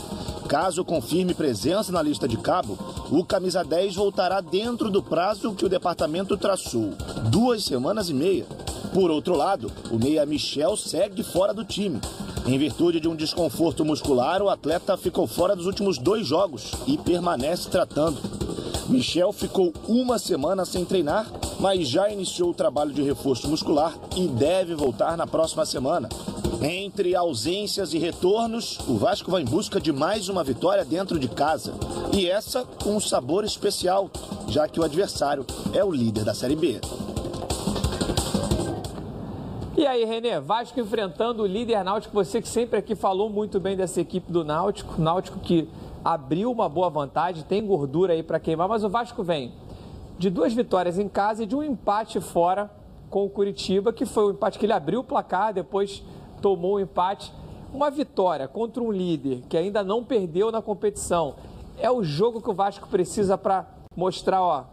[0.48, 2.78] Caso confirme presença na lista de cabo,
[3.10, 6.92] o camisa 10 voltará dentro do prazo que o departamento traçou,
[7.30, 8.46] duas semanas e meia.
[8.94, 12.00] Por outro lado, o meia Michel segue fora do time.
[12.46, 16.96] Em virtude de um desconforto muscular, o atleta ficou fora dos últimos dois jogos e
[16.96, 18.18] permanece tratando.
[18.88, 21.26] Michel ficou uma semana sem treinar,
[21.58, 26.08] mas já iniciou o trabalho de reforço muscular e deve voltar na próxima semana.
[26.62, 31.28] Entre ausências e retornos, o Vasco vai em busca de mais uma vitória dentro de
[31.28, 31.74] casa.
[32.14, 34.10] E essa com um sabor especial,
[34.48, 36.80] já que o adversário é o líder da Série B.
[39.76, 43.76] E aí, Renê, Vasco enfrentando o líder náutico, você que sempre aqui falou muito bem
[43.76, 45.68] dessa equipe do Náutico, Náutico que
[46.02, 49.52] abriu uma boa vantagem, tem gordura aí para queimar, mas o Vasco vem
[50.18, 52.70] de duas vitórias em casa e de um empate fora
[53.10, 56.02] com o Curitiba, que foi o empate que ele abriu o placar, depois
[56.40, 57.32] tomou um empate.
[57.72, 61.34] Uma vitória contra um líder que ainda não perdeu na competição
[61.78, 64.64] é o jogo que o Vasco precisa para mostrar, ó,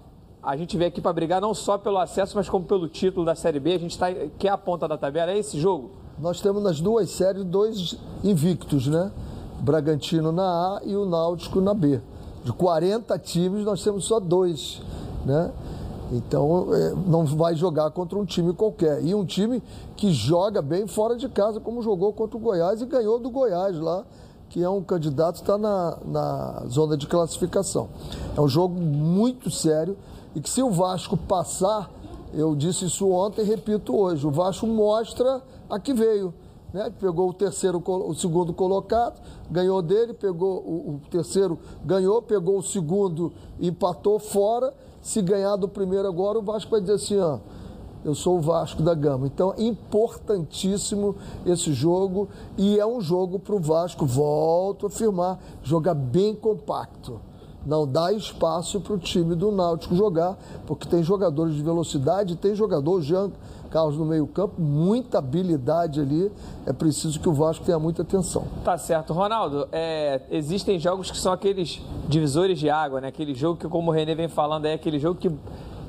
[0.42, 3.36] a gente veio aqui para brigar não só pelo acesso, mas como pelo título da
[3.36, 3.74] Série B.
[3.74, 5.92] A gente está quer a ponta da tabela, é esse jogo?
[6.20, 9.12] Nós temos nas duas séries dois invictos, né?
[9.60, 12.02] Bragantino na A e o Náutico na B.
[12.44, 14.82] De 40 times, nós temos só dois,
[15.26, 15.52] né?
[16.14, 19.04] Então, é, não vai jogar contra um time qualquer.
[19.04, 19.64] E um time
[19.98, 23.80] que joga bem fora de casa, como jogou contra o Goiás e ganhou do Goiás
[23.80, 24.06] lá,
[24.48, 27.90] que é um candidato que está na, na zona de classificação.
[28.38, 29.98] É um jogo muito sério
[30.36, 31.90] e que se o Vasco passar,
[32.32, 36.32] eu disse isso ontem e repito hoje, o Vasco mostra a que veio.
[36.72, 36.92] Né?
[37.00, 42.64] Pegou o terceiro, o segundo colocado, ganhou dele, pegou o, o terceiro, ganhou, pegou o
[42.64, 44.72] segundo, empatou fora
[45.04, 47.40] se ganhar do primeiro agora, o Vasco vai dizer assim, ó,
[48.06, 49.28] eu sou o Vasco da Gama.
[49.28, 55.94] Então, importantíssimo esse jogo e é um jogo para o Vasco, volto a afirmar, jogar
[55.94, 57.20] bem compacto.
[57.66, 62.56] Não dá espaço para o time do Náutico jogar, porque tem jogadores de velocidade, tem
[62.56, 63.32] jogador, Jean
[63.74, 66.32] Carlos no meio-campo, muita habilidade ali.
[66.64, 68.46] É preciso que o Vasco tenha muita atenção.
[68.64, 69.14] Tá certo.
[69.14, 73.08] Ronaldo, é, existem jogos que são aqueles divisores de água, né?
[73.08, 75.32] Aquele jogo que, como o Renê vem falando, é aquele jogo que,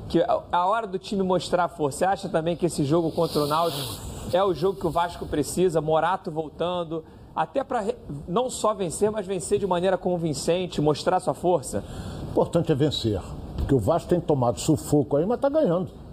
[0.09, 0.19] que
[0.51, 1.99] a hora do time mostrar força.
[1.99, 4.01] Você acha também que esse jogo contra o Náutico
[4.33, 5.79] é o jogo que o Vasco precisa?
[5.79, 7.03] Morato voltando,
[7.35, 7.85] até para
[8.27, 11.83] não só vencer, mas vencer de maneira convincente, mostrar sua força?
[12.29, 13.21] O importante é vencer,
[13.55, 16.04] porque o Vasco tem tomado sufoco aí, mas está ganhando.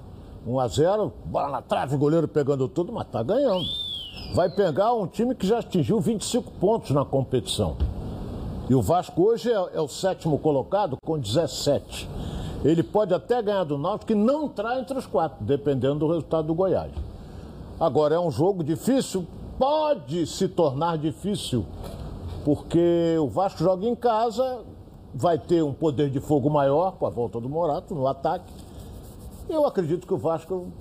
[0.46, 3.66] 1 a 0 bola na trave, goleiro pegando tudo, mas tá ganhando.
[4.34, 7.76] Vai pegar um time que já atingiu 25 pontos na competição.
[8.68, 12.08] E o Vasco hoje é, é o sétimo colocado com 17.
[12.64, 16.46] Ele pode até ganhar do Náutico, que não entrar entre os quatro, dependendo do resultado
[16.46, 16.92] do Goiás.
[17.78, 19.26] Agora, é um jogo difícil?
[19.58, 21.66] Pode se tornar difícil,
[22.44, 24.60] porque o Vasco joga em casa,
[25.14, 28.52] vai ter um poder de fogo maior com a volta do Morato no ataque
[29.48, 30.72] eu acredito que o Vasco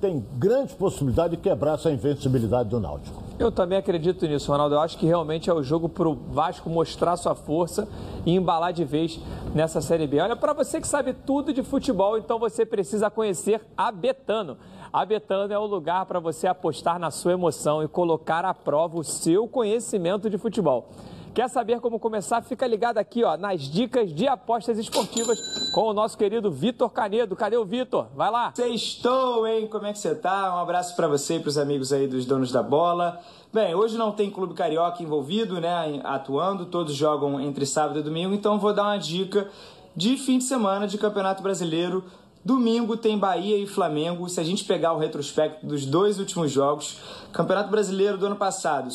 [0.00, 3.22] tem grandes possibilidades de quebrar essa invencibilidade do Náutico.
[3.38, 4.74] Eu também acredito nisso, Ronaldo.
[4.74, 7.86] Eu acho que realmente é o jogo para o Vasco mostrar sua força
[8.24, 9.20] e embalar de vez
[9.54, 10.20] nessa Série B.
[10.20, 14.56] Olha, para você que sabe tudo de futebol, então você precisa conhecer a Betano.
[14.92, 18.98] A Betano é o lugar para você apostar na sua emoção e colocar à prova
[18.98, 20.88] o seu conhecimento de futebol.
[21.32, 22.42] Quer saber como começar?
[22.42, 27.36] Fica ligado aqui ó, nas dicas de apostas esportivas com o nosso querido Vitor Canedo.
[27.36, 28.08] Cadê o Vitor?
[28.16, 28.52] Vai lá.
[28.54, 29.68] Sextou, hein?
[29.68, 30.52] Como é que você tá?
[30.56, 33.20] Um abraço para você e para os amigos aí dos donos da bola.
[33.52, 38.32] Bem, hoje não tem clube carioca envolvido, né, atuando, todos jogam entre sábado e domingo,
[38.32, 39.48] então vou dar uma dica
[39.96, 42.04] de fim de semana de Campeonato Brasileiro
[42.42, 44.28] Domingo tem Bahia e Flamengo.
[44.28, 46.98] Se a gente pegar o retrospecto dos dois últimos jogos,
[47.32, 48.88] Campeonato Brasileiro do ano passado,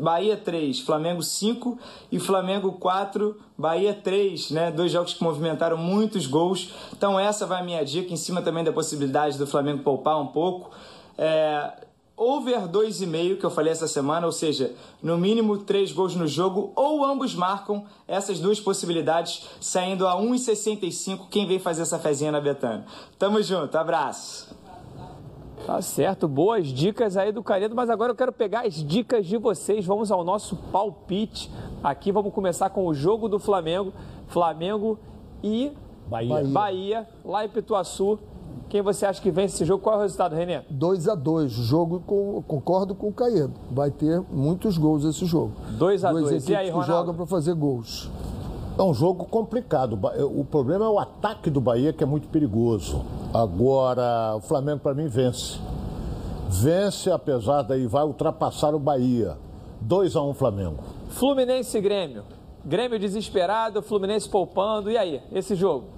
[0.00, 1.78] Bahia 3, Flamengo 5
[2.10, 4.70] e Flamengo 4, Bahia 3, né?
[4.70, 6.72] Dois jogos que movimentaram muitos gols.
[6.90, 10.28] Então essa vai a minha dica, em cima também da possibilidade do Flamengo poupar um
[10.28, 10.70] pouco.
[11.18, 11.87] É,
[12.18, 16.72] over 2,5 que eu falei essa semana, ou seja, no mínimo 3 gols no jogo,
[16.74, 22.40] ou ambos marcam essas duas possibilidades, saindo a 1,65 quem vem fazer essa fezinha na
[22.40, 22.84] Betânia.
[23.18, 24.56] Tamo junto, abraço.
[25.64, 29.36] Tá certo, boas dicas aí do Canedo, mas agora eu quero pegar as dicas de
[29.36, 29.84] vocês.
[29.84, 31.50] Vamos ao nosso palpite.
[31.82, 33.92] Aqui vamos começar com o jogo do Flamengo.
[34.28, 34.98] Flamengo
[35.42, 35.72] e
[36.06, 38.18] Bahia, Bahia lá em Pituaçu.
[38.68, 39.82] Quem você acha que vence esse jogo?
[39.82, 40.60] Qual é o resultado, Renê?
[40.68, 43.54] 2 a 2 Jogo, com, concordo com o Caedo.
[43.70, 45.52] Vai ter muitos gols esse jogo.
[45.78, 46.86] 2 a 2 E aí, Ronaldo?
[46.86, 48.10] que jogam para fazer gols.
[48.78, 49.98] É um jogo complicado.
[50.36, 53.04] O problema é o ataque do Bahia, que é muito perigoso.
[53.32, 55.58] Agora, o Flamengo, para mim, vence.
[56.48, 59.36] Vence, apesar daí, vai ultrapassar o Bahia.
[59.80, 60.84] 2 a 1 Flamengo.
[61.08, 62.24] Fluminense e Grêmio.
[62.64, 64.90] Grêmio desesperado, Fluminense poupando.
[64.90, 65.97] E aí, esse jogo?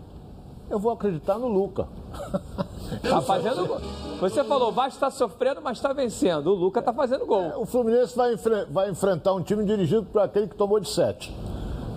[0.70, 1.87] Eu vou acreditar no Luca.
[3.09, 3.78] Tá fazendo gol.
[4.20, 6.48] Você falou, o Vasco está sofrendo, mas está vencendo.
[6.48, 7.61] O Luca está fazendo gol.
[7.62, 11.33] O Fluminense vai, enfre- vai enfrentar um time dirigido por aquele que tomou de 7.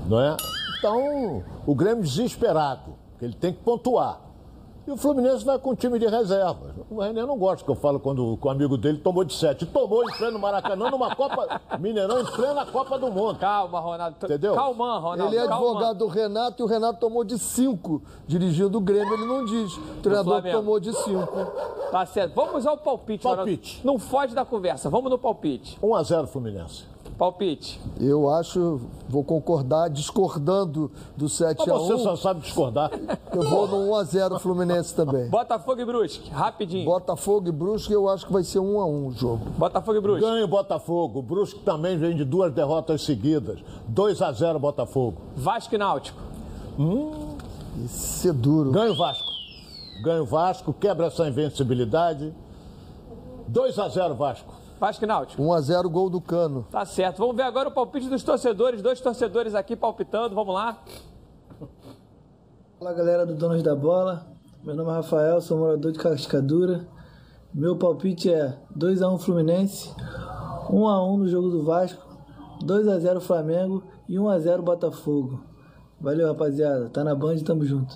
[0.07, 0.37] Não é?
[0.77, 4.19] Então, o Grêmio desesperado, que ele tem que pontuar.
[4.85, 6.75] E o Fluminense vai com o time de reserva.
[6.89, 9.65] O René não gosta que eu falo quando o amigo dele tomou de 7.
[9.67, 13.39] Tomou em pleno Maracanã numa Copa Mineirão, em plena Copa do Mundo.
[13.39, 14.17] Calma, Ronaldo.
[14.21, 14.53] Entendeu?
[14.55, 15.33] Calma, Ronaldo.
[15.33, 15.67] Ele é calma.
[15.67, 19.77] advogado do Renato e o Renato tomou de 5 dirigindo o Grêmio, ele não diz.
[19.77, 21.27] O treinador tomou de 5.
[21.89, 22.35] Tá certo.
[22.35, 23.81] Vamos ao palpite, Palpite.
[23.81, 24.01] Ronaldo.
[24.01, 24.89] Não foge da conversa.
[24.89, 25.77] Vamos no palpite.
[25.81, 26.92] 1 a 0 Fluminense.
[27.23, 27.79] Palpite.
[28.01, 32.91] Eu acho, vou concordar, discordando do 7 Mas a você 1 só sabe discordar.
[33.31, 35.29] Eu vou no 1 a 0 Fluminense também.
[35.29, 36.29] Botafogo e Brusque.
[36.29, 36.83] Rapidinho.
[36.83, 39.49] Botafogo e Brusque, eu acho que vai ser 1 a 1 o jogo.
[39.51, 40.25] Botafogo e Brusque.
[40.25, 41.19] Ganha o Botafogo.
[41.19, 43.57] O Brusque também vem de duas derrotas seguidas.
[43.87, 45.21] 2 a 0 Botafogo.
[45.33, 46.19] Vasco e Náutico.
[47.85, 48.71] Isso é duro.
[48.71, 49.29] Ganha o Vasco.
[50.03, 52.33] Ganha o Vasco, quebra essa invencibilidade.
[53.47, 54.62] 2 a 0 Vasco.
[54.83, 55.41] Vasco Náutico.
[55.41, 56.67] 1 a 0 gol do Cano.
[56.69, 57.19] Tá certo.
[57.19, 58.81] Vamos ver agora o palpite dos torcedores.
[58.81, 60.35] Dois torcedores aqui palpitando.
[60.35, 60.77] Vamos lá.
[62.77, 64.27] Fala galera do Donos da Bola,
[64.61, 66.85] meu nome é Rafael, sou morador de Cascadura.
[67.53, 69.89] Meu palpite é 2x1 Fluminense,
[70.69, 72.05] 1x1 no jogo do Vasco,
[72.65, 75.45] 2x0 Flamengo e 1x0 Botafogo.
[76.01, 77.95] Valeu rapaziada, tá na Band, tamo junto.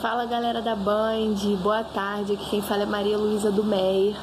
[0.00, 2.32] Fala galera da Band, boa tarde.
[2.32, 4.16] Aqui quem fala é Maria Luísa do Meyer.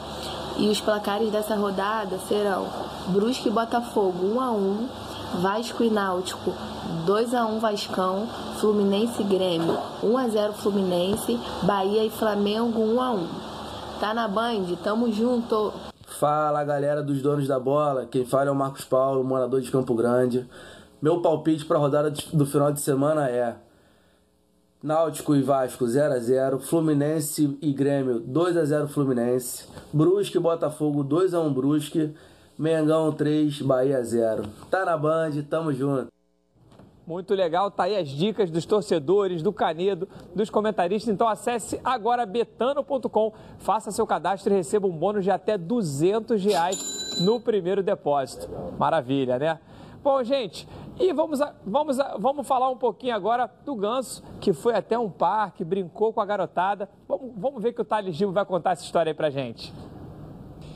[0.58, 2.68] E os placares dessa rodada serão
[3.08, 4.90] Brusque e Botafogo 1 a 1,
[5.42, 6.54] Vasco e Náutico
[7.06, 8.28] 2 a 1 Vascão,
[8.60, 13.28] Fluminense e Grêmio 1 a 0 Fluminense, Bahia e Flamengo 1 a 1.
[14.00, 14.76] Tá na Band?
[14.84, 15.74] Tamo junto.
[16.06, 19.96] Fala galera dos donos da bola, quem fala é o Marcos Paulo, morador de Campo
[19.96, 20.48] Grande.
[21.02, 23.56] Meu palpite para a rodada do final de semana é
[24.84, 30.42] Náutico e Vasco 0 a 0, Fluminense e Grêmio 2 a 0 Fluminense, Brusque e
[30.42, 32.14] Botafogo 2 a 1 Brusque,
[32.60, 34.44] Mengão 3, Bahia 0.
[34.70, 36.08] Tá na Band, tamo junto.
[37.08, 41.14] Muito legal, tá aí as dicas dos torcedores, do Canedo, dos comentaristas.
[41.14, 47.22] Então acesse agora betano.com, faça seu cadastro e receba um bônus de até 200 reais
[47.22, 48.50] no primeiro depósito.
[48.78, 49.60] Maravilha, né?
[50.04, 50.68] Bom, gente,
[51.00, 55.64] e vamos, vamos, vamos falar um pouquinho agora do Ganso, que foi até um parque,
[55.64, 56.90] brincou com a garotada.
[57.08, 59.74] Vamos, vamos ver que o Thales Gil vai contar essa história aí pra gente.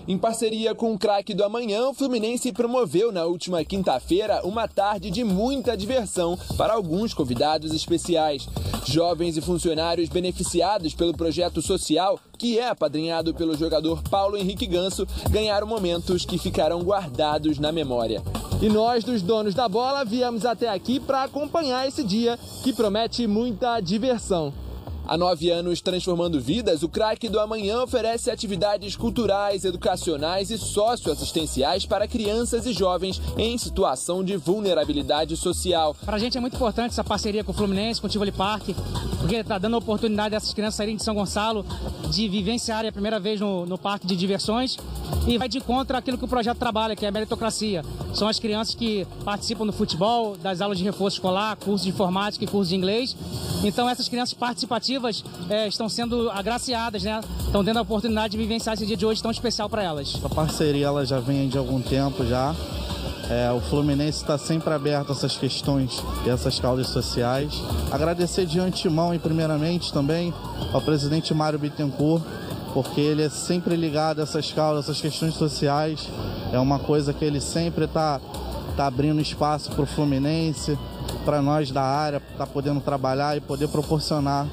[0.07, 5.11] Em parceria com o craque do amanhã, o Fluminense promoveu na última quinta-feira uma tarde
[5.11, 8.47] de muita diversão para alguns convidados especiais.
[8.85, 15.05] Jovens e funcionários beneficiados pelo projeto social, que é apadrinhado pelo jogador Paulo Henrique Ganso,
[15.29, 18.23] ganharam momentos que ficarão guardados na memória.
[18.61, 23.27] E nós, dos donos da bola, viemos até aqui para acompanhar esse dia que promete
[23.27, 24.53] muita diversão.
[25.09, 31.85] Há nove anos transformando vidas, o Crack do Amanhã oferece atividades culturais, educacionais e socioassistenciais
[31.85, 35.95] para crianças e jovens em situação de vulnerabilidade social.
[36.03, 38.67] Para a gente é muito importante essa parceria com o Fluminense, com o Tivoli Park,
[39.21, 41.65] porque está dando a oportunidade dessas crianças saírem de São Gonçalo,
[42.11, 44.77] de vivenciarem a primeira vez no, no parque de diversões
[45.25, 47.81] e vai de encontro àquilo que o projeto trabalha, que é a meritocracia.
[48.17, 52.43] São as crianças que participam do futebol, das aulas de reforço escolar, cursos de informática
[52.43, 53.15] e cursos de inglês.
[53.63, 57.21] Então essas crianças participativas é, estão sendo agraciadas, né?
[57.45, 60.19] Estão tendo a oportunidade de vivenciar esse dia de hoje tão especial para elas.
[60.23, 62.55] A parceria ela já vem de algum tempo já.
[63.29, 67.61] É, o Fluminense está sempre aberto a essas questões e essas causas sociais.
[67.91, 70.33] Agradecer de antemão e primeiramente também
[70.73, 72.23] ao presidente Mário Bittencourt,
[72.77, 76.07] porque ele é sempre ligado a essas causas, essas questões sociais.
[76.53, 78.21] É uma coisa que ele sempre está
[78.75, 80.77] tá abrindo espaço para o Fluminense,
[81.25, 84.45] para nós da área, tá podendo trabalhar e poder proporcionar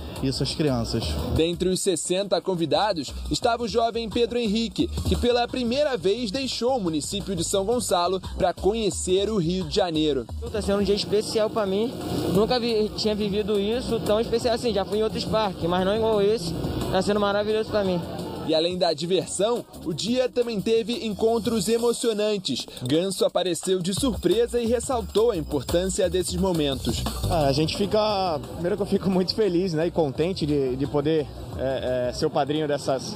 [0.55, 1.05] crianças.
[1.35, 6.81] Dentre os 60 convidados estava o jovem Pedro Henrique, que pela primeira vez deixou o
[6.81, 10.27] município de São Gonçalo para conhecer o Rio de Janeiro.
[10.43, 11.93] Está sendo um dia especial para mim.
[12.33, 14.73] Nunca vi, tinha vivido isso tão especial assim.
[14.73, 16.55] Já fui em outros parques, mas não igual esse.
[16.87, 18.01] Está sendo maravilhoso para mim.
[18.47, 22.67] E além da diversão, o dia também teve encontros emocionantes.
[22.83, 27.03] Ganso apareceu de surpresa e ressaltou a importância desses momentos.
[27.31, 28.41] Ah, a gente fica.
[28.55, 31.27] Primeiro que eu fico muito feliz né, e contente de, de poder
[31.59, 33.15] é, é, ser o padrinho dessas,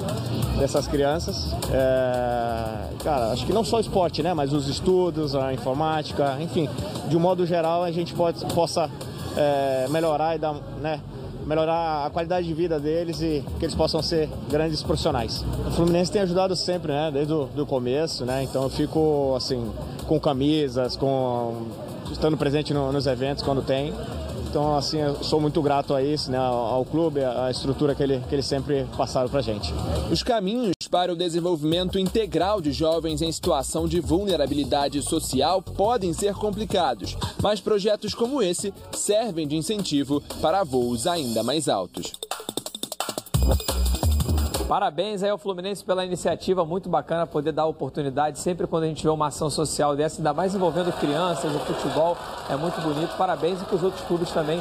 [0.59, 1.55] dessas crianças.
[1.70, 4.33] É, cara, acho que não só o esporte, né?
[4.33, 6.68] Mas os estudos, a informática, enfim,
[7.09, 8.91] de um modo geral a gente pode, possa
[9.37, 11.01] é, melhorar e dar, né?
[11.49, 15.42] Melhorar a qualidade de vida deles e que eles possam ser grandes profissionais.
[15.66, 19.72] O Fluminense tem ajudado sempre, né, desde o começo, né, então eu fico, assim,
[20.07, 21.66] com camisas, com
[22.12, 23.94] estando presente no, nos eventos quando tem.
[24.49, 28.20] Então, assim, eu sou muito grato a isso, né, ao clube, à estrutura que, ele,
[28.28, 29.72] que eles sempre passaram para gente.
[30.11, 36.34] Os caminhos para o desenvolvimento integral de jovens em situação de vulnerabilidade social podem ser
[36.34, 42.12] complicados, mas projetos como esse servem de incentivo para voos ainda mais altos.
[44.69, 49.03] Parabéns aí ao Fluminense pela iniciativa, muito bacana poder dar oportunidade sempre quando a gente
[49.03, 52.14] vê uma ação social dessa, ainda mais envolvendo crianças, o futebol
[52.51, 53.16] é muito bonito.
[53.16, 54.61] Parabéns e que os outros clubes também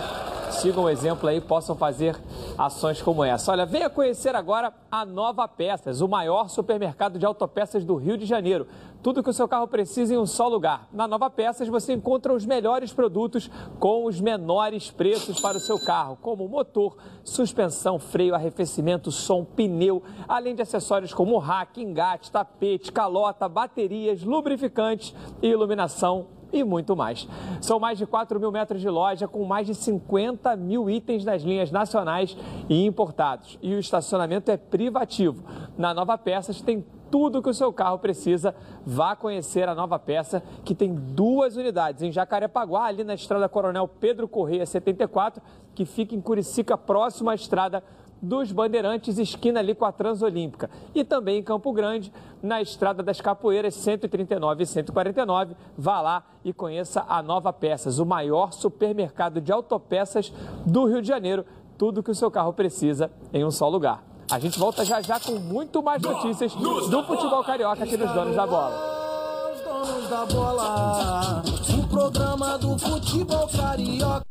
[0.50, 2.16] sigam o exemplo aí, possam fazer
[2.58, 3.52] ações como essa.
[3.52, 8.26] Olha, venha conhecer agora a Nova Peças, o maior supermercado de autopeças do Rio de
[8.26, 8.66] Janeiro.
[9.02, 10.88] Tudo que o seu carro precisa em um só lugar.
[10.92, 15.80] Na Nova Peças você encontra os melhores produtos com os menores preços para o seu
[15.80, 22.92] carro, como motor, suspensão, freio, arrefecimento, som, pneu, além de acessórios como rack, engate, tapete,
[22.92, 27.28] calota, baterias, lubrificantes e iluminação e muito mais.
[27.62, 31.42] São mais de 4 mil metros de loja com mais de 50 mil itens nas
[31.42, 32.38] linhas nacionais
[32.70, 33.58] e importados.
[33.62, 35.44] E o estacionamento é privativo.
[35.78, 38.56] Na Nova Peças tem tudo que o seu carro precisa.
[38.86, 43.88] Vá conhecer a nova peça, que tem duas unidades em Jacarepaguá, ali na estrada Coronel
[43.88, 45.42] Pedro Correia 74,
[45.74, 47.84] que fica em Curicica, próximo à estrada
[48.22, 50.70] dos Bandeirantes, esquina ali com a Transolímpica.
[50.94, 55.56] E também em Campo Grande, na Estrada das Capoeiras 139 e 149.
[55.78, 60.32] Vá lá e conheça a Nova Peças, o maior supermercado de autopeças
[60.66, 61.46] do Rio de Janeiro.
[61.78, 64.07] Tudo que o seu carro precisa em um só lugar.
[64.30, 68.36] A gente volta já já com muito mais notícias do futebol carioca aqui nos Donos
[68.36, 69.54] da Bola.
[69.54, 71.44] Os Donos da Bola,
[71.80, 74.26] o programa do futebol carioca.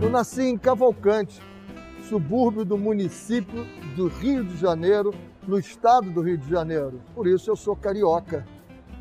[0.00, 1.42] Eu nasci em Cavalcante,
[2.08, 5.12] subúrbio do município do Rio de Janeiro,
[5.46, 7.00] no estado do Rio de Janeiro.
[7.14, 8.46] Por isso eu sou carioca.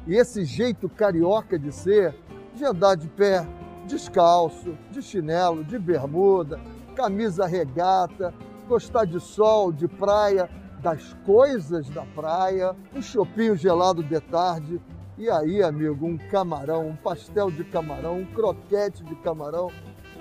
[0.05, 2.15] E esse jeito carioca de ser,
[2.53, 3.45] de andar de pé,
[3.87, 6.59] descalço, de chinelo, de bermuda,
[6.95, 8.33] camisa regata,
[8.67, 10.49] gostar de sol, de praia,
[10.81, 14.79] das coisas da praia, um chopinho gelado de tarde.
[15.17, 19.71] E aí, amigo, um camarão, um pastel de camarão, um croquete de camarão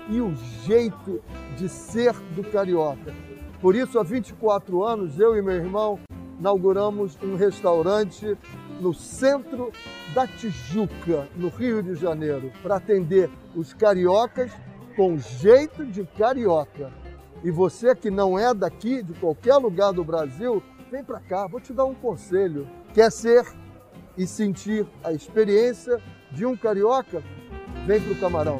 [0.09, 1.21] e o jeito
[1.55, 3.13] de ser do carioca.
[3.65, 5.99] Por isso, há 24 anos, eu e meu irmão
[6.39, 8.37] inauguramos um restaurante
[8.79, 9.71] no centro
[10.13, 14.51] da Tijuca, no Rio de Janeiro, para atender os cariocas
[14.95, 16.93] com jeito de carioca.
[17.43, 20.61] E você que não é daqui, de qualquer lugar do Brasil,
[20.91, 22.67] vem para cá, vou te dar um conselho.
[22.93, 23.51] Quer ser
[24.15, 25.99] e sentir a experiência
[26.31, 27.23] de um carioca?
[27.87, 28.59] Vem para o Camarão.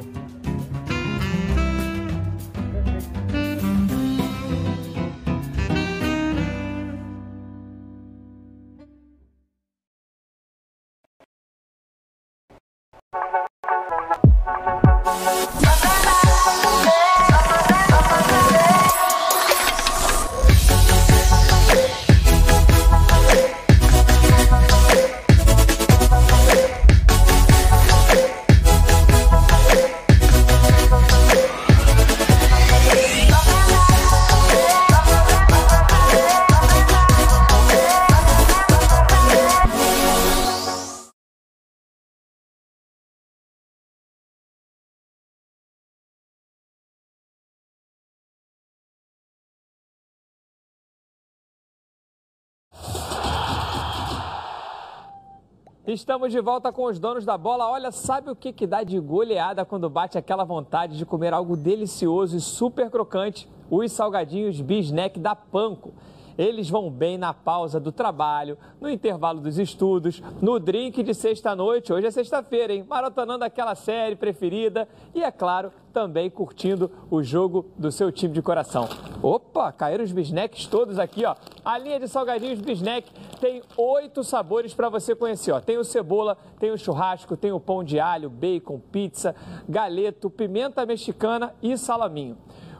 [55.86, 57.70] Estamos de volta com os donos da bola.
[57.70, 61.56] Olha, sabe o que, que dá de goleada quando bate aquela vontade de comer algo
[61.56, 63.48] delicioso e super crocante?
[63.70, 65.94] Os salgadinhos Bisnack da Panko.
[66.38, 71.92] Eles vão bem na pausa do trabalho, no intervalo dos estudos, no drink de sexta-noite.
[71.92, 72.84] Hoje é sexta-feira, hein?
[72.88, 78.42] Maratonando aquela série preferida e, é claro, também curtindo o jogo do seu time de
[78.42, 78.88] coração.
[79.22, 81.34] Opa, caíram os bisnecks todos aqui, ó.
[81.64, 83.10] A linha de salgadinhos bisneck
[83.40, 85.60] tem oito sabores para você conhecer, ó.
[85.60, 89.34] Tem o cebola, tem o churrasco, tem o pão de alho, bacon, pizza,
[89.66, 92.36] galeto, pimenta mexicana e salaminho.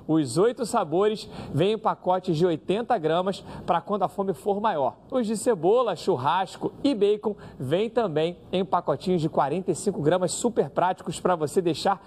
[0.08, 4.96] Os oito sabores vêm em pacotes de 80 gramas para quando a fome for maior.
[5.10, 11.18] Os de cebola, churrasco e bacon vêm também em pacotinhos de 45 gramas super práticos
[11.18, 12.04] para você deixar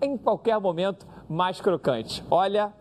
[0.00, 2.24] em qualquer momento mais crocante.
[2.30, 2.72] Olha,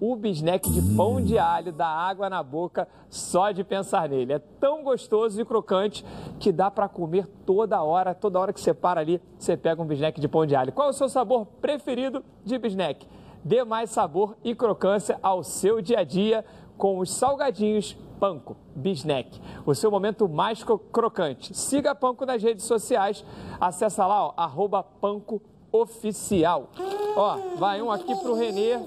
[0.00, 4.32] o bisneck de pão de alho dá água na boca só de pensar nele.
[4.32, 6.04] É tão gostoso e crocante
[6.40, 8.12] que dá para comer toda hora.
[8.12, 10.72] Toda hora que você para ali, você pega um bisneck de pão de alho.
[10.72, 13.06] Qual é o seu sabor preferido de bisneck?
[13.44, 16.44] Dê mais sabor e crocância ao seu dia a dia
[16.78, 21.52] com os salgadinhos Panko Bisnack, o seu momento mais crocante.
[21.56, 23.24] Siga a Panko nas redes sociais,
[23.60, 26.68] acessa lá, ó, arroba Panko Oficial.
[27.16, 28.78] Ó, vai um aqui pro Renê.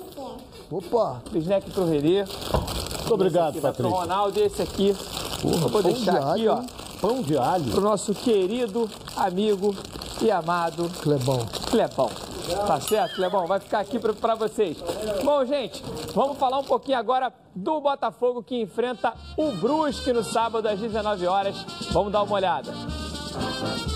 [0.71, 1.21] Opa!
[1.31, 2.23] Bisnack pro Renê.
[2.23, 3.73] Muito obrigado, Patrícia.
[3.73, 4.95] Pro Ronaldo, esse aqui.
[5.41, 6.99] Porra, Vou deixar de aqui, alho, ó.
[7.01, 7.71] Pão de alho.
[7.71, 9.75] Pro nosso querido amigo
[10.21, 11.45] e amado Clebão.
[11.69, 12.34] Clebão.
[12.67, 13.47] Tá certo, Clebão?
[13.47, 14.77] Vai ficar aqui para vocês.
[15.23, 15.83] Bom, gente,
[16.13, 21.25] vamos falar um pouquinho agora do Botafogo que enfrenta o Brusque no sábado às 19
[21.27, 21.55] horas.
[21.91, 22.71] Vamos dar uma olhada.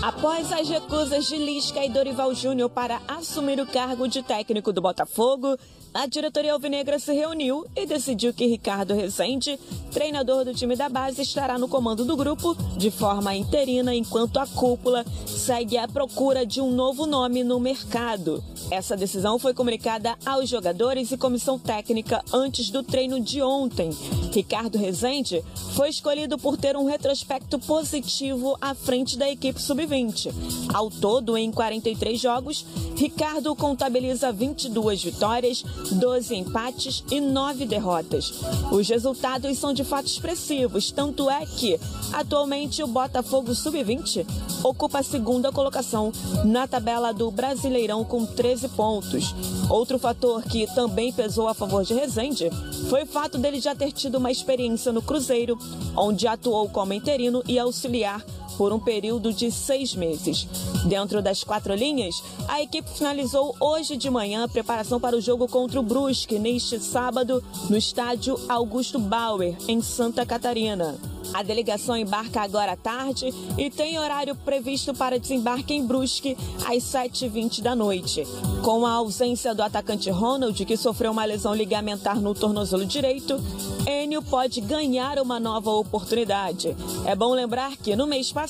[0.02, 4.80] Após as recusas de Lisca e Dorival Júnior para assumir o cargo de técnico do
[4.80, 5.58] Botafogo,
[5.92, 9.58] a diretoria alvinegra se reuniu e decidiu que Ricardo Rezende,
[9.92, 14.46] treinador do time da base, estará no comando do grupo de forma interina, enquanto a
[14.46, 18.42] cúpula segue à procura de um novo nome no mercado.
[18.70, 23.90] Essa decisão foi comunicada aos jogadores e comissão técnica antes do treino de ontem.
[24.32, 25.44] Ricardo Rezende
[25.74, 30.32] foi escolhido por ter um retrospecto positivo à frente da equipe sub-20.
[30.72, 32.64] Ao todo, em 43 jogos,
[32.96, 38.32] Ricardo contabiliza 22 vitórias, 12 empates e 9 derrotas.
[38.70, 41.80] Os resultados são de fato expressivos, tanto é que,
[42.12, 44.24] atualmente, o Botafogo Sub-20
[44.62, 46.12] ocupa a segunda colocação
[46.44, 49.34] na tabela do Brasileirão com 13 pontos.
[49.68, 52.50] Outro fator que também pesou a favor de Rezende
[52.88, 55.58] foi o fato dele já ter tido uma experiência no Cruzeiro,
[55.96, 58.24] onde atuou como interino e auxiliar
[58.60, 60.46] por um período de seis meses.
[60.84, 65.48] Dentro das quatro linhas, a equipe finalizou hoje de manhã a preparação para o jogo
[65.48, 70.98] contra o Brusque neste sábado no estádio Augusto Bauer, em Santa Catarina.
[71.32, 76.36] A delegação embarca agora à tarde e tem horário previsto para desembarque em Brusque
[76.66, 78.26] às 7h20 da noite.
[78.64, 83.40] Com a ausência do atacante Ronald, que sofreu uma lesão ligamentar no tornozelo direito,
[83.86, 86.76] Enio pode ganhar uma nova oportunidade.
[87.06, 88.49] É bom lembrar que no mês passado,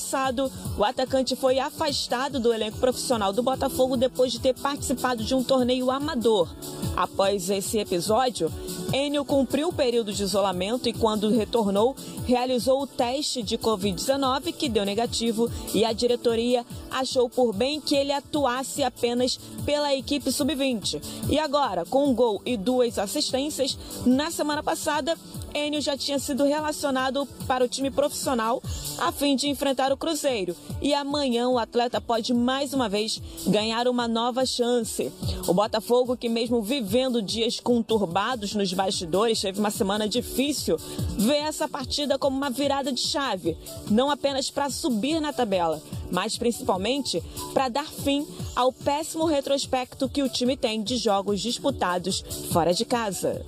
[0.77, 5.43] o atacante foi afastado do elenco profissional do Botafogo depois de ter participado de um
[5.43, 6.49] torneio amador.
[6.95, 8.51] Após esse episódio,
[8.93, 11.95] Enio cumpriu o período de isolamento e, quando retornou,
[12.25, 17.95] realizou o teste de Covid-19, que deu negativo, e a diretoria achou por bem que
[17.95, 21.01] ele atuasse apenas pela equipe sub-20.
[21.29, 25.17] E agora, com um gol e duas assistências, na semana passada,
[25.53, 28.61] Enio já tinha sido relacionado para o time profissional
[28.97, 30.55] a fim de enfrentar o Cruzeiro.
[30.81, 35.11] E amanhã o atleta pode mais uma vez ganhar uma nova chance.
[35.47, 40.77] O Botafogo, que mesmo vivendo dias conturbados nos bastidores, teve uma semana difícil,
[41.17, 43.57] vê essa partida como uma virada de chave,
[43.89, 45.81] não apenas para subir na tabela,
[46.11, 47.21] mas principalmente
[47.53, 48.25] para dar fim
[48.55, 53.45] ao péssimo retrospecto que o time tem de jogos disputados fora de casa.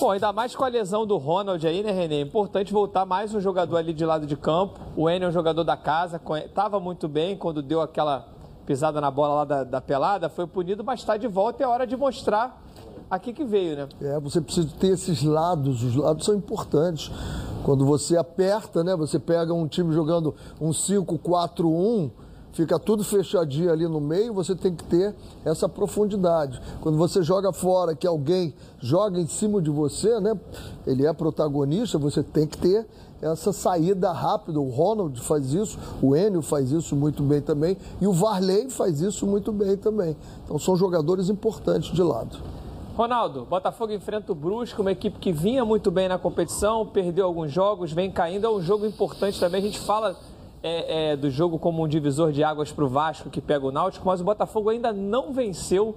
[0.00, 2.14] Bom, ainda mais com a lesão do Ronald aí, né, Renê?
[2.16, 4.80] É importante voltar mais um jogador ali de lado de campo.
[4.96, 8.26] O Enio é um jogador da casa, estava muito bem quando deu aquela
[8.64, 11.68] pisada na bola lá da, da pelada, foi punido, mas está de volta e é
[11.68, 12.64] hora de mostrar
[13.10, 13.88] aqui que veio, né?
[14.00, 17.10] É, você precisa ter esses lados, os lados são importantes.
[17.62, 18.96] Quando você aperta, né?
[18.96, 22.10] Você pega um time jogando um 5-4-1,
[22.52, 26.60] fica tudo fechadinho ali no meio, você tem que ter essa profundidade.
[26.80, 30.38] Quando você joga fora, que alguém joga em cima de você, né?
[30.86, 32.86] Ele é protagonista, você tem que ter
[33.22, 34.60] essa saída rápida.
[34.60, 39.00] O Ronald faz isso, o Enio faz isso muito bem também e o Varley faz
[39.00, 40.16] isso muito bem também.
[40.44, 42.38] Então são jogadores importantes de lado.
[42.96, 47.50] Ronaldo, Botafogo enfrenta o Brusque, uma equipe que vinha muito bem na competição, perdeu alguns
[47.50, 49.60] jogos, vem caindo, é um jogo importante também.
[49.62, 50.16] A gente fala
[50.62, 53.72] é, é, do jogo como um divisor de águas para o Vasco que pega o
[53.72, 55.96] Náutico, mas o Botafogo ainda não venceu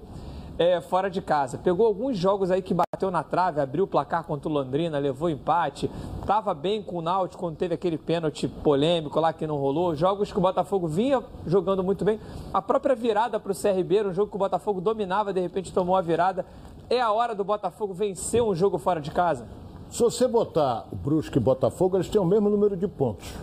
[0.57, 1.57] é, fora de casa.
[1.57, 5.29] Pegou alguns jogos aí que bateu na trave, abriu o placar contra o Londrina, levou
[5.29, 5.89] empate,
[6.19, 9.95] estava bem com o Náutico quando teve aquele pênalti polêmico lá que não rolou.
[9.95, 12.19] Jogos que o Botafogo vinha jogando muito bem.
[12.53, 15.73] A própria virada para o CRB, era um jogo que o Botafogo dominava, de repente
[15.73, 16.45] tomou a virada.
[16.89, 19.47] É a hora do Botafogo vencer um jogo fora de casa?
[19.89, 23.33] Se você botar o Brusque e Botafogo, eles têm o mesmo número de pontos.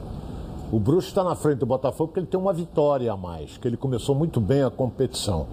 [0.73, 3.67] O Brusque está na frente do Botafogo porque ele tem uma vitória a mais, que
[3.67, 5.49] ele começou muito bem a competição.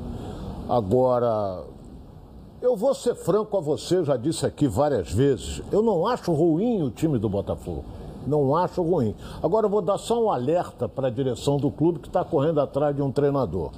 [0.70, 1.64] Agora,
[2.62, 6.84] eu vou ser franco a você, já disse aqui várias vezes, eu não acho ruim
[6.84, 7.84] o time do Botafogo.
[8.28, 9.16] Não acho ruim.
[9.42, 12.60] Agora eu vou dar só um alerta para a direção do clube que está correndo
[12.60, 13.72] atrás de um treinador.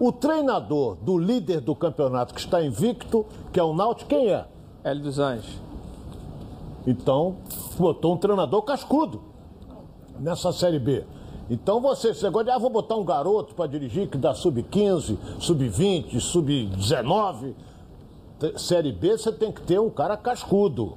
[0.00, 4.46] O treinador do líder do campeonato que está invicto, que é o Náutico, quem é?
[4.82, 5.60] Hélio dos Anjos.
[6.86, 7.36] Então,
[7.76, 9.29] botou um treinador cascudo
[10.20, 11.04] nessa Série B.
[11.50, 15.18] Então você, você gosta de, ah, vou botar um garoto para dirigir que dá sub-15,
[15.40, 17.54] sub-20, sub-19.
[18.56, 20.96] Série B você tem que ter um cara cascudo.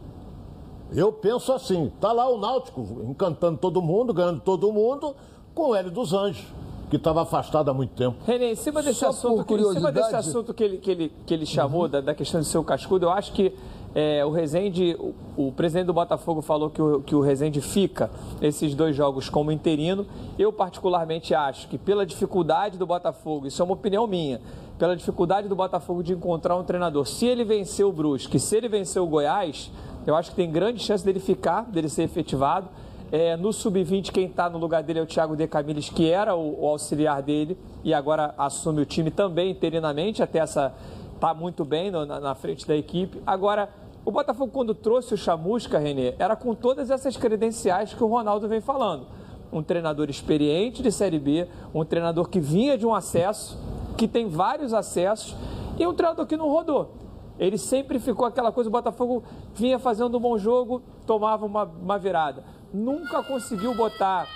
[0.92, 5.16] Eu penso assim, tá lá o Náutico encantando todo mundo, ganhando todo mundo,
[5.56, 6.46] com o Hélio dos Anjos,
[6.90, 8.18] que estava afastado há muito tempo.
[8.24, 11.34] René, em cima desse, assunto, que, em cima desse assunto que ele, que ele, que
[11.34, 11.90] ele chamou, uhum.
[11.90, 13.56] da, da questão de ser o cascudo, eu acho que
[13.96, 18.10] é, o Rezende, o, o, presidente do Botafogo falou que o, que o Rezende fica
[18.42, 20.06] esses dois jogos como interino.
[20.38, 24.42] Eu, particularmente, acho que pela dificuldade do Botafogo, isso é uma opinião minha,
[24.80, 28.68] pela dificuldade do Botafogo de encontrar um treinador, se ele vencer o Brusque, se ele
[28.68, 29.72] vencer o Goiás,
[30.08, 32.68] eu acho que tem grande chance dele ficar, dele ser efetivado.
[33.12, 36.36] É, no sub-20, quem está no lugar dele é o Thiago De Camilles, que era
[36.36, 40.74] o, o, auxiliar dele e agora assume o time também interinamente, até essa.
[41.14, 43.22] está muito bem no, na, na frente da equipe.
[43.26, 43.70] Agora
[44.06, 48.48] o Botafogo, quando trouxe o Chamusca, Renê, era com todas essas credenciais que o Ronaldo
[48.50, 49.08] vem falando.
[49.52, 53.58] Um treinador experiente de Série B, um treinador que vinha de um acesso,
[53.98, 55.36] que tem vários acessos,
[55.80, 56.96] e um treinador que não rodou.
[57.40, 59.24] Ele sempre ficou aquela coisa, o Botafogo
[59.56, 62.44] vinha fazendo um bom jogo, tomava uma, uma virada.
[62.74, 64.28] Nunca conseguiu botar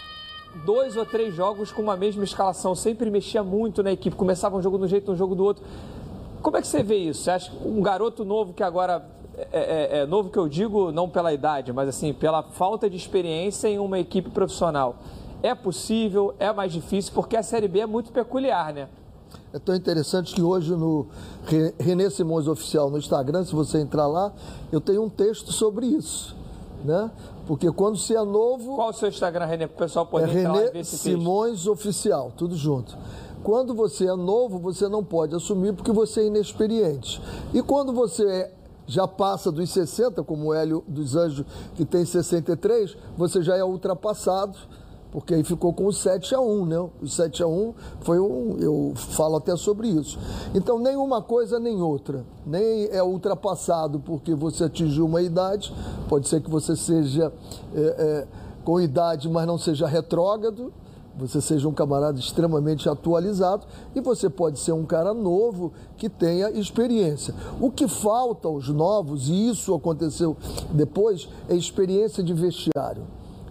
[0.66, 4.62] dois ou três jogos com uma mesma escalação, sempre mexia muito na equipe, começava um
[4.62, 5.64] jogo de um jeito, um jogo do outro.
[6.42, 7.24] Como é que você vê isso?
[7.24, 9.06] Você acha que um garoto novo que agora
[9.38, 12.98] é, é, é, novo que eu digo não pela idade, mas assim, pela falta de
[12.98, 14.96] experiência em uma equipe profissional.
[15.44, 18.88] É possível, é mais difícil, porque a Série B é muito peculiar, né?
[19.54, 21.08] É tão interessante que hoje no
[21.80, 24.34] Renê Simões Oficial no Instagram, se você entrar lá,
[24.72, 26.36] eu tenho um texto sobre isso,
[26.84, 27.12] né?
[27.46, 28.76] Porque quando você é novo...
[28.76, 30.98] Qual o seu Instagram, Renê, para o pessoal poder é entrar lá e ver esse
[30.98, 31.72] Simões texto?
[31.72, 32.98] Oficial, tudo junto.
[33.48, 37.22] Quando você é novo, você não pode assumir porque você é inexperiente.
[37.54, 38.52] E quando você
[38.86, 43.64] já passa dos 60, como o Hélio dos Anjos, que tem 63, você já é
[43.64, 44.58] ultrapassado,
[45.14, 46.90] porque aí ficou com o 7 a 1, né?
[47.02, 50.20] O 7 a 1 foi um, eu falo até sobre isso.
[50.54, 52.26] Então, nem uma coisa nem outra.
[52.46, 55.74] Nem é ultrapassado porque você atingiu uma idade,
[56.10, 57.32] pode ser que você seja
[57.74, 58.28] é, é,
[58.66, 60.74] com idade, mas não seja retrógrado,
[61.18, 63.66] você seja um camarada extremamente atualizado
[63.96, 67.34] e você pode ser um cara novo que tenha experiência.
[67.60, 70.38] O que falta aos novos, e isso aconteceu
[70.72, 73.04] depois, é experiência de vestiário.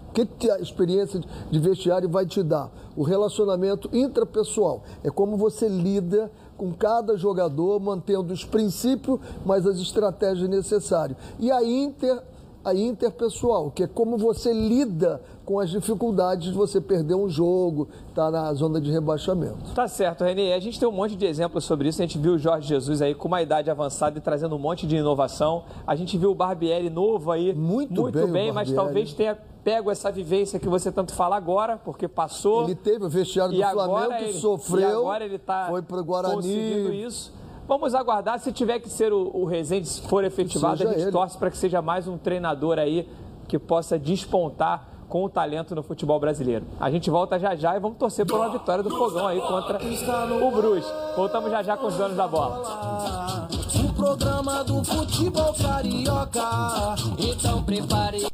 [0.08, 2.70] O que, a experiência de vestiário vai te dar?
[2.96, 4.82] O relacionamento intrapessoal.
[5.04, 11.18] É como você lida com cada jogador, mantendo os princípios, mas as estratégias necessárias.
[11.38, 12.22] E a inter
[12.66, 17.88] a interpessoal, que é como você lida com as dificuldades de você perder um jogo,
[18.12, 19.72] tá na zona de rebaixamento.
[19.74, 20.52] Tá certo, Renê.
[20.52, 22.02] A gente tem um monte de exemplos sobre isso.
[22.02, 24.88] A gente viu o Jorge Jesus aí com uma idade avançada e trazendo um monte
[24.88, 25.62] de inovação.
[25.86, 27.54] A gente viu o Barbieri novo aí.
[27.54, 31.76] Muito, muito bem, bem mas talvez tenha pego essa vivência que você tanto fala agora,
[31.76, 32.64] porque passou.
[32.64, 34.80] Ele teve o vestiário do Flamengo, ele, sofreu.
[34.80, 37.32] E agora ele está conseguindo isso.
[37.68, 38.40] Vamos aguardar.
[38.40, 41.12] Se tiver que ser o, o Rezende, se for efetivado, a gente ele.
[41.12, 43.08] torce para que seja mais um treinador aí
[43.46, 46.66] que possa despontar com o talento no futebol brasileiro.
[46.80, 49.78] A gente volta já já e vamos torcer por uma vitória do Fogão aí contra
[49.78, 50.92] o Brusque.
[51.16, 53.48] Voltamos já já com os donos da bola.
[53.84, 56.96] O programa do futebol carioca.
[57.18, 58.26] Então prepare.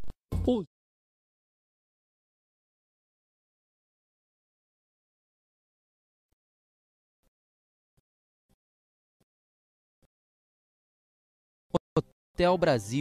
[12.35, 13.01] Hotel Brasil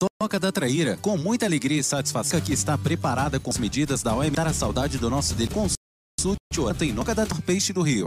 [0.00, 4.14] Toca da Traíra, com muita alegria e satisfação que está preparada com as medidas da
[4.14, 5.50] OMS para a saudade do nosso dele.
[5.52, 8.06] Consulte o em Noca da Peixe do Rio.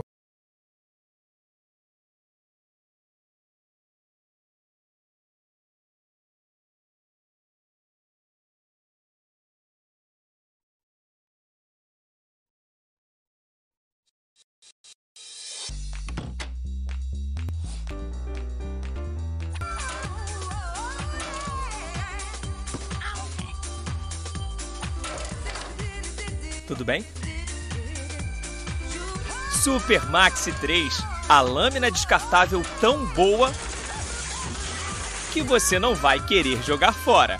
[26.66, 27.04] Tudo bem?
[29.62, 33.52] Super Maxi 3, a lâmina descartável tão boa
[35.32, 37.38] que você não vai querer jogar fora.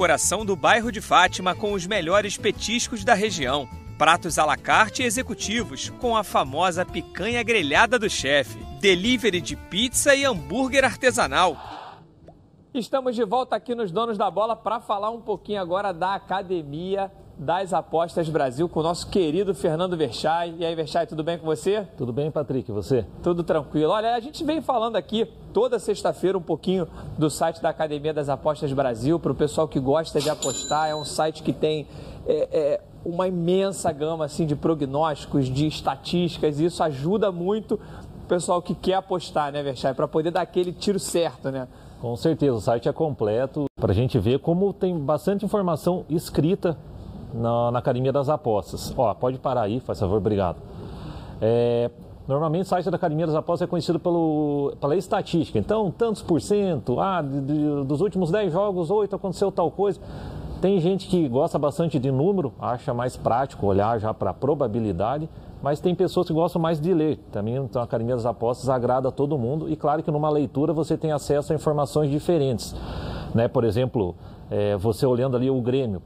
[0.00, 3.68] Coração do bairro de Fátima, com os melhores petiscos da região.
[3.98, 8.58] Pratos à la carte e executivos, com a famosa picanha grelhada do chefe.
[8.80, 11.54] Delivery de pizza e hambúrguer artesanal.
[12.72, 17.12] Estamos de volta aqui nos Donos da Bola para falar um pouquinho agora da Academia
[17.40, 20.54] das Apostas Brasil com o nosso querido Fernando Verchai.
[20.58, 21.88] E aí, Verchai, tudo bem com você?
[21.96, 23.06] Tudo bem, Patrick, e você?
[23.22, 23.92] Tudo tranquilo.
[23.92, 26.86] Olha, a gente vem falando aqui toda sexta-feira um pouquinho
[27.16, 30.90] do site da Academia das Apostas Brasil para o pessoal que gosta de apostar.
[30.90, 31.86] É um site que tem
[32.26, 37.80] é, é, uma imensa gama assim, de prognósticos, de estatísticas, e isso ajuda muito
[38.22, 39.94] o pessoal que quer apostar, né, Verchai?
[39.94, 41.66] Para poder dar aquele tiro certo, né?
[42.02, 46.76] Com certeza, o site é completo para a gente ver como tem bastante informação escrita
[47.34, 48.92] na, na, Academia das Apostas.
[48.96, 50.56] Ó, pode parar aí, faz favor, obrigado.
[51.40, 51.90] É,
[52.26, 55.58] normalmente o site da Academia das Apostas é conhecido pelo, pela estatística.
[55.58, 60.00] Então, tantos por cento, ah, de, de, dos últimos 10 jogos, 8 aconteceu tal coisa.
[60.60, 65.26] Tem gente que gosta bastante de número, acha mais prático olhar já para a probabilidade,
[65.62, 67.18] mas tem pessoas que gostam mais de ler.
[67.32, 70.72] Também então, a Academia das Apostas agrada a todo mundo e claro que numa leitura
[70.72, 72.74] você tem acesso a informações diferentes.
[73.34, 73.48] Né?
[73.48, 74.14] Por exemplo,
[74.50, 76.02] é, você olhando ali o Grêmio,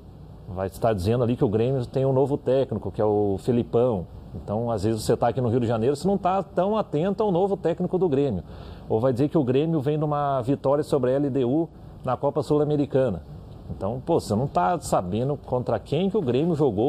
[0.49, 4.07] vai estar dizendo ali que o Grêmio tem um novo técnico, que é o Felipão.
[4.35, 7.23] Então, às vezes você está aqui no Rio de Janeiro, você não está tão atento
[7.23, 8.43] ao novo técnico do Grêmio.
[8.89, 11.69] Ou vai dizer que o Grêmio vem de uma vitória sobre a LDU
[12.05, 13.23] na Copa Sul-Americana.
[13.71, 16.89] Então, pô, você não está sabendo contra quem que o Grêmio jogou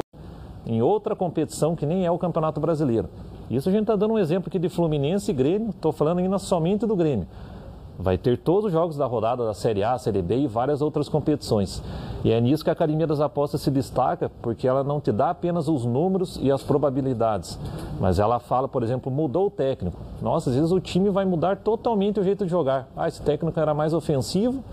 [0.66, 3.08] em outra competição que nem é o Campeonato Brasileiro.
[3.49, 6.39] Isso a gente está dando um exemplo aqui de Fluminense e Grêmio, estou falando ainda
[6.39, 7.28] somente do Grêmio.
[7.98, 11.08] Vai ter todos os jogos da rodada da Série A, Série B e várias outras
[11.08, 11.82] competições.
[12.24, 15.30] E é nisso que a Academia das Apostas se destaca, porque ela não te dá
[15.30, 17.58] apenas os números e as probabilidades,
[18.00, 19.98] mas ela fala, por exemplo, mudou o técnico.
[20.22, 22.88] Nossa, às vezes o time vai mudar totalmente o jeito de jogar.
[22.98, 24.64] Ah, esse técnico era mais ofensivo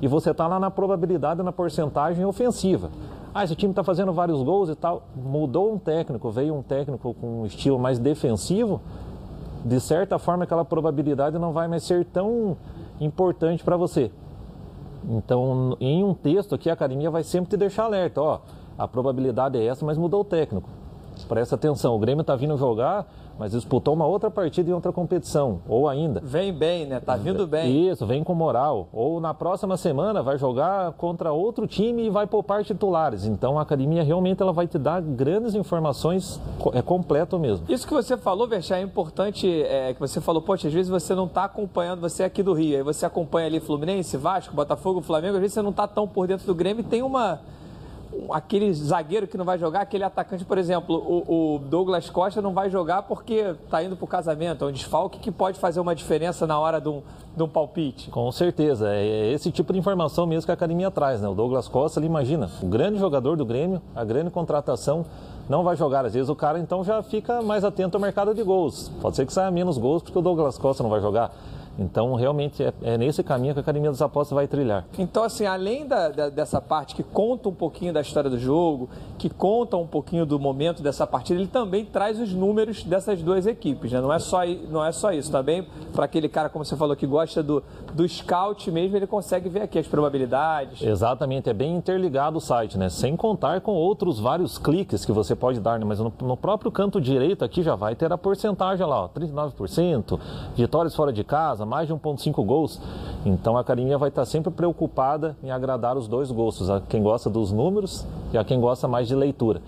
[0.00, 2.90] e você está lá na probabilidade, na porcentagem ofensiva.
[3.34, 5.04] Ah, esse time está fazendo vários gols e tal.
[5.16, 8.80] Mudou um técnico, veio um técnico com um estilo mais defensivo.
[9.64, 12.56] De certa forma, aquela probabilidade não vai mais ser tão
[13.00, 14.10] importante para você.
[15.08, 18.20] Então, em um texto aqui, a academia vai sempre te deixar alerta.
[18.20, 18.40] Ó,
[18.76, 20.68] a probabilidade é essa, mas mudou o técnico.
[21.28, 23.06] Presta atenção, o Grêmio está vindo jogar
[23.38, 26.20] mas disputou uma outra partida em outra competição, ou ainda.
[26.24, 27.00] Vem bem, né?
[27.00, 27.88] Tá vindo bem.
[27.88, 28.88] Isso, vem com moral.
[28.92, 33.24] Ou na próxima semana vai jogar contra outro time e vai poupar titulares.
[33.24, 36.40] Então a academia realmente ela vai te dar grandes informações,
[36.72, 37.66] é completo mesmo.
[37.68, 41.14] Isso que você falou, Verchá, é importante, é, que você falou, poxa, às vezes você
[41.14, 45.00] não está acompanhando, você é aqui do Rio, aí você acompanha ali Fluminense, Vasco, Botafogo,
[45.00, 47.40] Flamengo, às vezes você não está tão por dentro do Grêmio e tem uma
[48.30, 52.52] aquele zagueiro que não vai jogar, aquele atacante, por exemplo, o, o Douglas Costa não
[52.52, 55.94] vai jogar porque está indo para o casamento, é um desfalque que pode fazer uma
[55.94, 57.02] diferença na hora de um,
[57.36, 58.10] de um palpite.
[58.10, 61.28] Com certeza, é esse tipo de informação mesmo que a academia traz, né?
[61.28, 65.04] O Douglas Costa, ele imagina, o grande jogador do Grêmio, a grande contratação,
[65.48, 66.04] não vai jogar.
[66.04, 68.90] Às vezes o cara então já fica mais atento ao mercado de gols.
[69.00, 71.34] Pode ser que saia menos gols porque o Douglas Costa não vai jogar.
[71.78, 74.84] Então, realmente, é, é, nesse caminho que a Academia das Apostas vai trilhar.
[74.98, 78.88] Então, assim, além da, da, dessa parte que conta um pouquinho da história do jogo,
[79.18, 83.46] que conta um pouquinho do momento dessa partida, ele também traz os números dessas duas
[83.46, 84.00] equipes, né?
[84.00, 85.30] Não é só, não é só isso.
[85.30, 87.62] Também, para aquele cara, como você falou, que gosta do,
[87.94, 90.82] do scout mesmo, ele consegue ver aqui as probabilidades.
[90.82, 92.88] Exatamente, é bem interligado o site, né?
[92.88, 95.84] Sem contar com outros vários cliques que você pode dar, né?
[95.84, 100.18] Mas no, no próprio canto direito aqui já vai ter a porcentagem lá, ó, 39%,
[100.54, 102.80] vitórias fora de casa, casa, mais de 1,5 gols.
[103.24, 107.30] Então a academia vai estar sempre preocupada em agradar os dois gostos, a quem gosta
[107.30, 109.62] dos números e a quem gosta mais de leitura.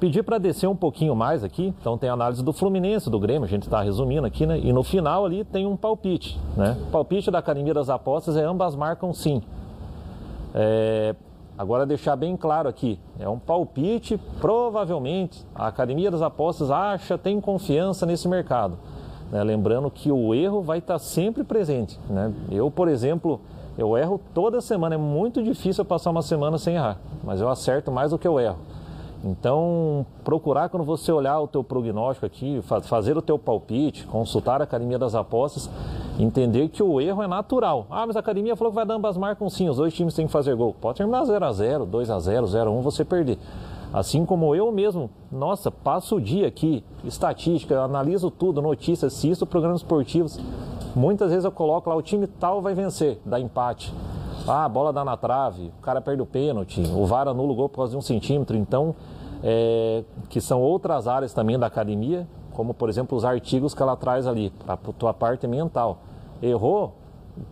[0.00, 3.48] Pedir para descer um pouquinho mais aqui, então tem análise do Fluminense, do Grêmio, a
[3.48, 4.58] gente está resumindo aqui, né?
[4.58, 6.76] E no final ali tem um palpite, né?
[6.88, 9.42] O palpite da Academia das Apostas é ambas marcam sim.
[10.54, 11.14] É,
[11.56, 17.40] agora deixar bem claro aqui, é um palpite, provavelmente a Academia das Apostas acha, tem
[17.40, 18.76] confiança nesse mercado.
[19.30, 19.42] Né?
[19.42, 21.98] Lembrando que o erro vai estar sempre presente.
[22.08, 22.32] Né?
[22.50, 23.40] Eu, por exemplo,
[23.76, 27.48] eu erro toda semana, é muito difícil eu passar uma semana sem errar, mas eu
[27.48, 28.58] acerto mais do que eu erro.
[29.24, 34.64] Então, procurar quando você olhar o teu prognóstico aqui, fazer o teu palpite, consultar a
[34.64, 35.68] Academia das Apostas,
[36.18, 37.86] entender que o erro é natural.
[37.90, 40.26] Ah, mas a Academia falou que vai dar ambas marcas sim, os dois times têm
[40.26, 40.74] que fazer gol.
[40.80, 43.38] Pode terminar 0 a 0 2 a 0 0 a 1 você perder.
[43.96, 49.78] Assim como eu mesmo, nossa, passo o dia aqui, estatística, analiso tudo, notícias, assisto programas
[49.78, 50.38] esportivos.
[50.94, 53.90] Muitas vezes eu coloco lá, o time tal vai vencer, dá empate.
[54.46, 57.54] Ah, a bola dá na trave, o cara perde o pênalti, o VAR anula o
[57.54, 58.54] gol por causa de um centímetro.
[58.54, 58.94] Então,
[59.42, 63.96] é, que são outras áreas também da academia, como por exemplo os artigos que ela
[63.96, 66.00] traz ali, para a tua parte mental.
[66.42, 66.92] Errou,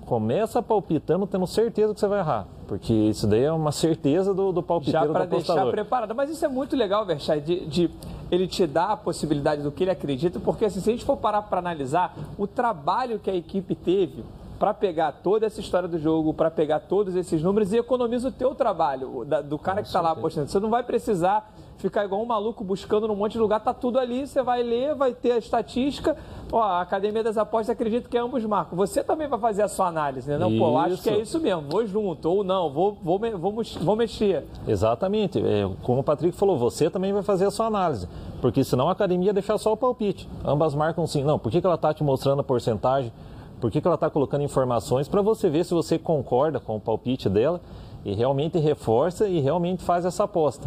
[0.04, 4.52] começa palpitando tendo certeza que você vai errar, porque isso daí é uma certeza do,
[4.52, 6.14] do palpiteiro Já para deixar preparado.
[6.14, 7.90] Mas isso é muito legal, Verchai, de, de,
[8.30, 11.16] ele te dar a possibilidade do que ele acredita, porque assim, se a gente for
[11.16, 14.24] parar para analisar o trabalho que a equipe teve
[14.58, 18.32] para pegar toda essa história do jogo, para pegar todos esses números e economiza o
[18.32, 20.48] teu trabalho, da, do cara que está lá apostando.
[20.48, 23.98] Você não vai precisar ficar igual um maluco buscando num monte de lugar, tá tudo
[23.98, 26.16] ali, você vai ler, vai ter a estatística.
[26.52, 28.76] Ó, a Academia das Apostas acredita que é ambos marcam.
[28.76, 30.38] Você também vai fazer a sua análise, né?
[30.38, 30.58] Não, isso.
[30.58, 34.44] pô, acho que é isso mesmo, vou junto, ou não, vou, vou, vou, vou mexer.
[34.66, 35.38] Exatamente.
[35.38, 38.08] É, como o Patrick falou, você também vai fazer a sua análise.
[38.40, 40.28] Porque senão a academia deixar só o palpite.
[40.44, 41.24] Ambas marcam sim.
[41.24, 43.12] Não, por que, que ela tá te mostrando a porcentagem?
[43.60, 46.80] Por que, que ela está colocando informações para você ver se você concorda com o
[46.80, 47.60] palpite dela
[48.04, 50.66] e realmente reforça e realmente faz essa aposta.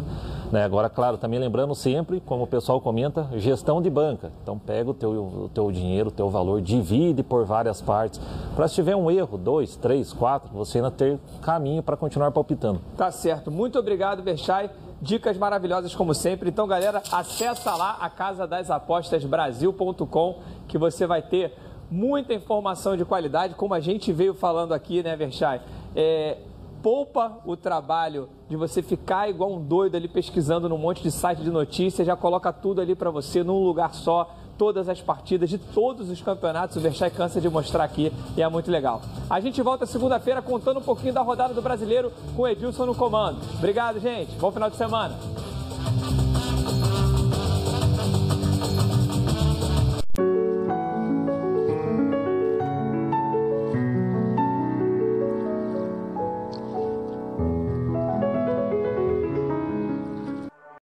[0.50, 0.64] Né?
[0.64, 4.32] Agora, claro, também lembrando sempre, como o pessoal comenta, gestão de banca.
[4.42, 8.20] Então pega o teu, o teu dinheiro, o teu valor, divide por várias partes.
[8.56, 12.80] Para se tiver um erro, dois, três, quatro, você ainda ter caminho para continuar palpitando.
[12.96, 13.50] Tá certo.
[13.50, 14.70] Muito obrigado, Berchay.
[15.00, 16.48] Dicas maravilhosas como sempre.
[16.48, 21.52] Então, galera, acessa lá a casa das apostas brasil.com que você vai ter
[21.90, 25.60] muita informação de qualidade, como a gente veio falando aqui, né, Verchai?
[25.96, 26.36] É,
[26.82, 31.42] poupa o trabalho de você ficar igual um doido ali pesquisando num monte de site
[31.42, 35.58] de notícias, já coloca tudo ali para você num lugar só, todas as partidas de
[35.58, 36.76] todos os campeonatos.
[36.76, 39.00] O Verchai cansa de mostrar aqui e é muito legal.
[39.30, 42.94] A gente volta segunda-feira contando um pouquinho da rodada do brasileiro com o Edilson no
[42.94, 43.38] comando.
[43.56, 44.32] Obrigado, gente.
[44.36, 45.16] Bom final de semana.